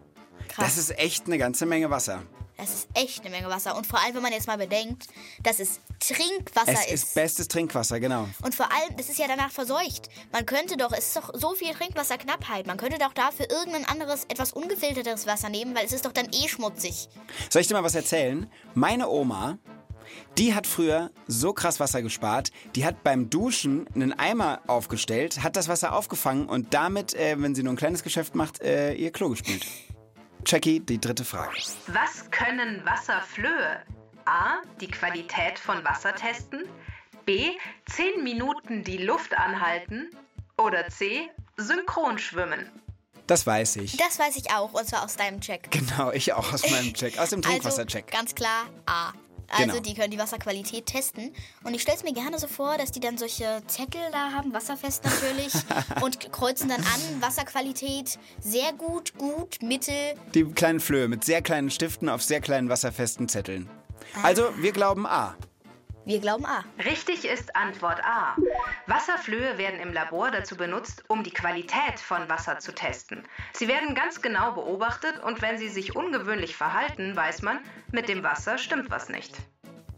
Krass. 0.49 0.65
Das 0.65 0.77
ist 0.77 0.97
echt 0.99 1.27
eine 1.27 1.38
ganze 1.38 1.65
Menge 1.65 1.89
Wasser. 1.89 2.23
Das 2.59 2.71
ist 2.71 2.89
echt 2.93 3.21
eine 3.21 3.29
Menge 3.29 3.47
Wasser. 3.47 3.77
Und 3.77 3.87
vor 3.87 4.03
allem, 4.03 4.15
wenn 4.15 4.21
man 4.21 4.33
jetzt 4.33 4.47
mal 4.47 4.57
bedenkt, 4.57 5.07
dass 5.41 5.59
es 5.59 5.79
Trinkwasser 5.99 6.73
Es 6.73 6.91
ist 6.91 7.15
bestes 7.15 7.47
Trinkwasser, 7.47 8.01
genau. 8.01 8.27
Und 8.43 8.53
vor 8.53 8.69
allem, 8.69 8.97
das 8.97 9.07
ist 9.07 9.17
ja 9.17 9.27
danach 9.29 9.49
verseucht. 9.49 10.09
Man 10.33 10.45
könnte 10.45 10.75
doch, 10.75 10.91
es 10.91 11.07
ist 11.07 11.15
doch 11.15 11.31
so 11.33 11.55
viel 11.55 11.73
Trinkwasserknappheit, 11.73 12.67
man 12.67 12.75
könnte 12.75 12.97
doch 12.97 13.13
dafür 13.13 13.49
irgendein 13.49 13.85
anderes, 13.85 14.25
etwas 14.25 14.51
ungefilterteres 14.51 15.25
Wasser 15.25 15.47
nehmen, 15.47 15.73
weil 15.73 15.85
es 15.85 15.93
ist 15.93 16.05
doch 16.05 16.11
dann 16.11 16.27
eh 16.33 16.49
schmutzig. 16.49 17.07
Soll 17.49 17.61
ich 17.61 17.69
dir 17.69 17.75
mal 17.75 17.83
was 17.83 17.95
erzählen? 17.95 18.51
Meine 18.73 19.07
Oma, 19.07 19.57
die 20.37 20.53
hat 20.53 20.67
früher 20.67 21.11
so 21.27 21.53
krass 21.53 21.79
Wasser 21.79 22.01
gespart, 22.01 22.51
die 22.75 22.83
hat 22.85 23.03
beim 23.03 23.29
Duschen 23.29 23.87
einen 23.95 24.11
Eimer 24.11 24.59
aufgestellt, 24.67 25.43
hat 25.43 25.55
das 25.55 25.69
Wasser 25.69 25.93
aufgefangen 25.93 26.49
und 26.49 26.73
damit, 26.73 27.13
äh, 27.13 27.35
wenn 27.39 27.55
sie 27.55 27.63
nur 27.63 27.71
ein 27.73 27.77
kleines 27.77 28.03
Geschäft 28.03 28.35
macht, 28.35 28.61
äh, 28.61 28.93
ihr 28.95 29.11
Klo 29.11 29.29
gespült. 29.29 29.65
Jackie, 30.45 30.80
die 30.80 30.99
dritte 30.99 31.25
Frage. 31.25 31.56
Was 31.88 32.30
können 32.32 32.84
Wasserflöhe? 32.86 33.82
A. 34.25 34.62
Die 34.80 34.88
Qualität 34.88 35.60
von 35.60 35.84
Wasser 35.84 36.13
testen. 36.15 36.63
B. 37.25 37.52
10 37.89 38.23
Minuten 38.23 38.84
die 38.84 38.97
Luft 38.97 39.38
anhalten. 39.38 40.10
Oder 40.58 40.88
C. 40.89 41.30
Synchron 41.58 42.17
schwimmen. 42.17 42.69
Das 43.28 43.45
weiß 43.45 43.75
ich. 43.78 43.97
Das 43.97 44.17
weiß 44.17 44.38
ich 44.38 44.52
auch, 44.52 44.73
und 44.73 44.88
zwar 44.88 45.04
aus 45.04 45.15
deinem 45.15 45.39
Check. 45.39 45.69
Genau, 45.69 46.12
ich 46.12 46.34
auch 46.34 46.52
aus 46.52 46.67
meinem 46.69 46.93
Check, 46.93 47.19
aus 47.19 47.30
dem 47.30 47.41
Trinkwassercheck. 47.43 48.06
Also 48.06 48.17
ganz 48.17 48.34
klar 48.34 48.65
A. 48.88 49.13
Also 49.51 49.71
Genau. 49.71 49.79
die 49.79 49.93
können 49.95 50.12
die 50.12 50.17
Wasserqualität 50.17 50.85
testen. 50.85 51.33
Und 51.63 51.73
ich 51.73 51.81
stelle 51.81 51.97
es 51.97 52.03
mir 52.03 52.13
gerne 52.13 52.38
so 52.39 52.47
vor, 52.47 52.77
dass 52.77 52.91
die 52.91 52.99
dann 52.99 53.17
solche 53.17 53.62
Zettel 53.67 54.01
da 54.12 54.31
haben, 54.31 54.53
wasserfest 54.53 55.03
natürlich, 55.03 55.53
und 56.01 56.31
kreuzen 56.31 56.69
dann 56.69 56.81
an, 56.81 57.21
Wasserqualität, 57.21 58.19
sehr 58.39 58.73
gut, 58.73 59.17
gut, 59.17 59.62
mittel. 59.62 60.13
Die 60.33 60.45
kleinen 60.45 60.79
Flöhe 60.79 61.07
mit 61.07 61.23
sehr 61.23 61.41
kleinen 61.41 61.69
Stiften 61.71 62.09
auf 62.09 62.21
sehr 62.23 62.41
kleinen 62.41 62.69
wasserfesten 62.69 63.27
Zetteln. 63.27 63.69
Also, 64.23 64.49
wir 64.57 64.71
glauben 64.71 65.05
A. 65.05 65.35
Wir 66.05 66.19
glauben 66.19 66.45
A. 66.45 66.63
Richtig 66.83 67.25
ist 67.25 67.55
Antwort 67.55 67.99
A. 68.03 68.35
Wasserflöhe 68.88 69.57
werden 69.57 69.79
im 69.79 69.93
Labor 69.93 70.31
dazu 70.31 70.55
benutzt, 70.55 71.03
um 71.07 71.23
die 71.23 71.29
Qualität 71.31 71.99
von 71.99 72.27
Wasser 72.29 72.57
zu 72.59 72.73
testen. 72.73 73.23
Sie 73.53 73.67
werden 73.67 73.93
ganz 73.93 74.21
genau 74.21 74.53
beobachtet 74.53 75.19
und 75.23 75.41
wenn 75.41 75.57
sie 75.59 75.69
sich 75.69 75.95
ungewöhnlich 75.95 76.55
verhalten, 76.55 77.15
weiß 77.15 77.43
man, 77.43 77.59
mit 77.91 78.09
dem 78.09 78.23
Wasser 78.23 78.57
stimmt 78.57 78.89
was 78.89 79.09
nicht. 79.09 79.35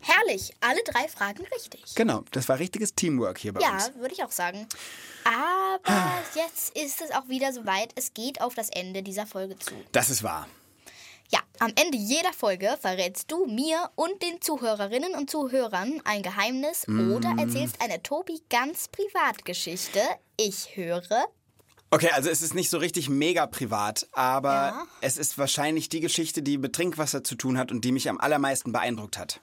Herrlich, 0.02 0.52
alle 0.62 0.82
drei 0.84 1.08
Fragen 1.08 1.46
richtig. 1.56 1.94
Genau, 1.96 2.24
das 2.32 2.50
war 2.50 2.58
richtiges 2.58 2.96
Teamwork 2.96 3.38
hier 3.38 3.54
bei 3.54 3.62
Ja, 3.62 3.74
uns. 3.74 3.94
würde 3.96 4.14
ich 4.14 4.24
auch 4.24 4.32
sagen. 4.32 4.68
Aber 5.24 5.80
jetzt 6.36 6.76
ist 6.76 7.02
es 7.02 7.12
auch 7.12 7.28
wieder 7.30 7.54
soweit. 7.54 7.92
Es 7.96 8.14
geht 8.14 8.42
auf 8.42 8.56
das 8.56 8.70
Ende 8.70 9.04
dieser 9.04 9.28
Folge 9.28 9.58
zu. 9.60 9.76
Das 9.92 10.10
ist 10.10 10.24
wahr. 10.24 10.48
Am 11.62 11.72
Ende 11.76 11.96
jeder 11.96 12.34
Folge 12.34 12.76
verrätst 12.82 13.32
du 13.32 13.46
mir 13.46 13.92
und 13.94 14.24
den 14.24 14.42
Zuhörerinnen 14.42 15.14
und 15.14 15.30
Zuhörern 15.30 16.02
ein 16.06 16.24
Geheimnis 16.24 16.88
oder 16.88 17.36
erzählst 17.38 17.80
eine 17.80 18.02
Tobi 18.02 18.42
ganz 18.50 18.88
Privatgeschichte. 18.88 20.00
Ich 20.38 20.76
höre. 20.76 21.26
Okay, 21.92 22.10
also 22.14 22.32
es 22.32 22.42
ist 22.42 22.56
nicht 22.56 22.72
so 22.72 22.80
richtig 22.80 23.10
mega 23.10 23.46
privat, 23.46 24.08
aber 24.12 24.50
Ja. 24.54 24.88
es 25.02 25.20
ist 25.20 25.38
wahrscheinlich 25.38 25.88
die 25.88 26.00
Geschichte, 26.00 26.42
die 26.42 26.58
mit 26.58 26.74
Trinkwasser 26.74 27.24
zu 27.24 27.36
tun 27.36 27.60
hat 27.60 27.72
und 27.72 27.86
die 27.86 27.92
mich 27.92 28.10
am 28.10 28.20
allermeisten 28.20 28.72
beeindruckt 28.72 29.20
hat. 29.20 29.40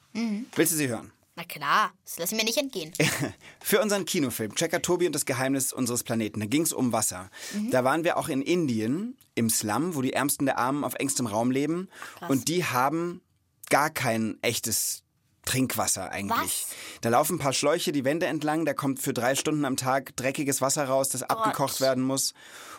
Willst 0.57 0.73
du 0.73 0.77
sie 0.77 0.89
hören? 0.89 1.13
Na 1.37 1.45
klar, 1.45 1.93
das 2.05 2.19
lassen 2.19 2.37
wir 2.37 2.43
nicht 2.43 2.59
entgehen. 2.59 2.91
Für 3.61 3.81
unseren 3.81 4.05
Kinofilm 4.07 4.57
Checker 4.57 4.83
Tobi 4.83 5.07
und 5.07 5.15
das 5.15 5.25
Geheimnis 5.25 5.73
unseres 5.73 6.03
Planeten, 6.03 6.41
da 6.41 6.47
ging 6.47 6.63
es 6.63 6.73
um 6.73 6.91
Wasser. 6.93 7.31
Da 7.71 7.85
waren 7.85 8.03
wir 8.03 8.17
auch 8.17 8.29
in 8.29 8.43
Indien, 8.43 9.17
im 9.39 9.51
Slum, 9.51 9.95
wo 9.95 10.03
die 10.03 10.13
Ärmsten 10.13 10.47
der 10.47 10.59
Armen 10.59 10.85
auf 10.85 10.95
engstem 10.95 11.27
Raum 11.27 11.51
leben. 11.51 11.89
Und 12.29 12.49
die 12.49 12.65
haben 12.65 13.23
gar 13.71 13.91
kein 13.91 14.39
echtes 14.43 15.03
Trinkwasser 15.45 16.11
eigentlich. 16.11 16.67
Was? 16.69 17.01
Da 17.01 17.09
laufen 17.09 17.37
ein 17.37 17.39
paar 17.39 17.55
Schläuche 17.55 17.91
die 17.91 18.05
Wände 18.05 18.27
entlang, 18.27 18.67
da 18.67 18.75
kommt 18.75 19.01
für 19.01 19.15
drei 19.15 19.35
Stunden 19.35 19.65
am 19.65 19.77
Tag 19.77 20.15
dreckiges 20.17 20.61
Wasser 20.61 20.85
raus, 20.85 21.09
das 21.09 21.23
abgekocht 21.23 21.81
werden 21.81 22.05
muss. 22.05 22.35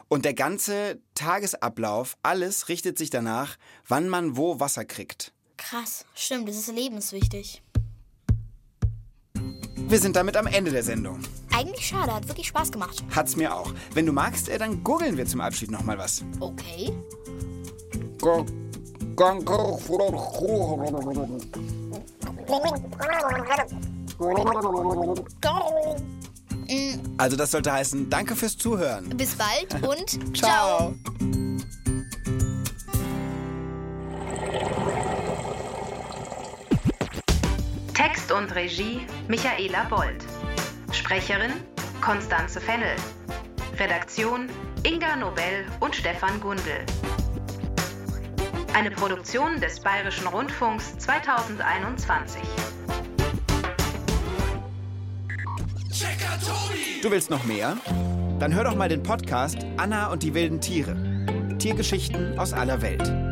Und 0.08 0.26
der 0.26 0.36
ganze 0.36 1.02
Tagesablauf, 1.15 2.15
alles 2.22 2.69
richtet 2.69 2.98
sich 2.98 3.10
danach, 3.10 3.58
wann 3.88 4.08
man 4.08 4.38
wo 4.38 4.60
Wasser 4.60 4.86
kriegt. 4.86 5.34
Krass, 5.58 6.06
stimmt, 6.13 6.48
das 6.48 6.58
ist 6.58 6.72
lebenswichtig. 6.72 7.62
Wir 9.89 9.99
sind 9.99 10.15
damit 10.15 10.38
am 10.38 10.45
Ende 10.45 10.69
der 10.69 10.84
Sendung. 10.84 11.19
Eigentlich 11.52 11.88
schade, 11.88 12.13
hat 12.13 12.28
wirklich 12.28 12.45
Spaß 12.47 12.71
gemacht. 12.71 13.04
Hat's 13.10 13.36
mir 13.36 13.56
auch. 13.56 13.73
Wenn 13.95 14.06
du 14.06 14.13
magst, 14.13 14.47
äh, 14.47 14.60
dann 14.60 14.84
gurgeln 14.84 15.17
wir 15.17 15.25
zum 15.25 15.41
Abschied 15.41 15.71
nochmal 15.71 15.97
was. 15.97 16.23
Okay. 16.39 16.93
Also 27.17 27.36
das 27.36 27.49
sollte 27.49 27.73
heißen, 27.73 28.10
danke 28.12 28.36
fürs 28.36 28.56
Zuhören. 28.58 29.10
Bis 29.17 29.36
bald 29.36 29.84
und 29.84 30.38
Ciao. 30.38 30.93
Text 38.00 38.32
und 38.32 38.56
Regie 38.56 39.02
Michaela 39.28 39.84
Bold. 39.90 40.24
Sprecherin 40.94 41.52
Konstanze 42.00 42.62
Fennel. 42.62 42.96
Redaktion 43.78 44.48
Inga 44.84 45.18
Nobel 45.18 45.66
und 45.82 45.94
Stefan 45.94 46.40
Gundel. 46.40 46.86
Eine 48.74 48.90
Produktion 48.92 49.60
des 49.60 49.82
Bayerischen 49.82 50.28
Rundfunks 50.28 50.98
2021. 51.00 52.42
Du 57.02 57.12
willst 57.12 57.30
noch 57.30 57.44
mehr? 57.44 57.76
Dann 58.40 58.56
hör 58.56 58.64
doch 58.64 58.76
mal 58.78 58.88
den 58.88 59.04
Podcast 59.04 59.58
Anna 59.76 60.08
und 60.08 60.24
die 60.24 60.34
wilden 60.34 60.62
Tiere. 60.62 60.96
Tiergeschichten 61.60 62.40
aus 62.40 62.54
aller 62.54 62.82
Welt. 62.82 63.29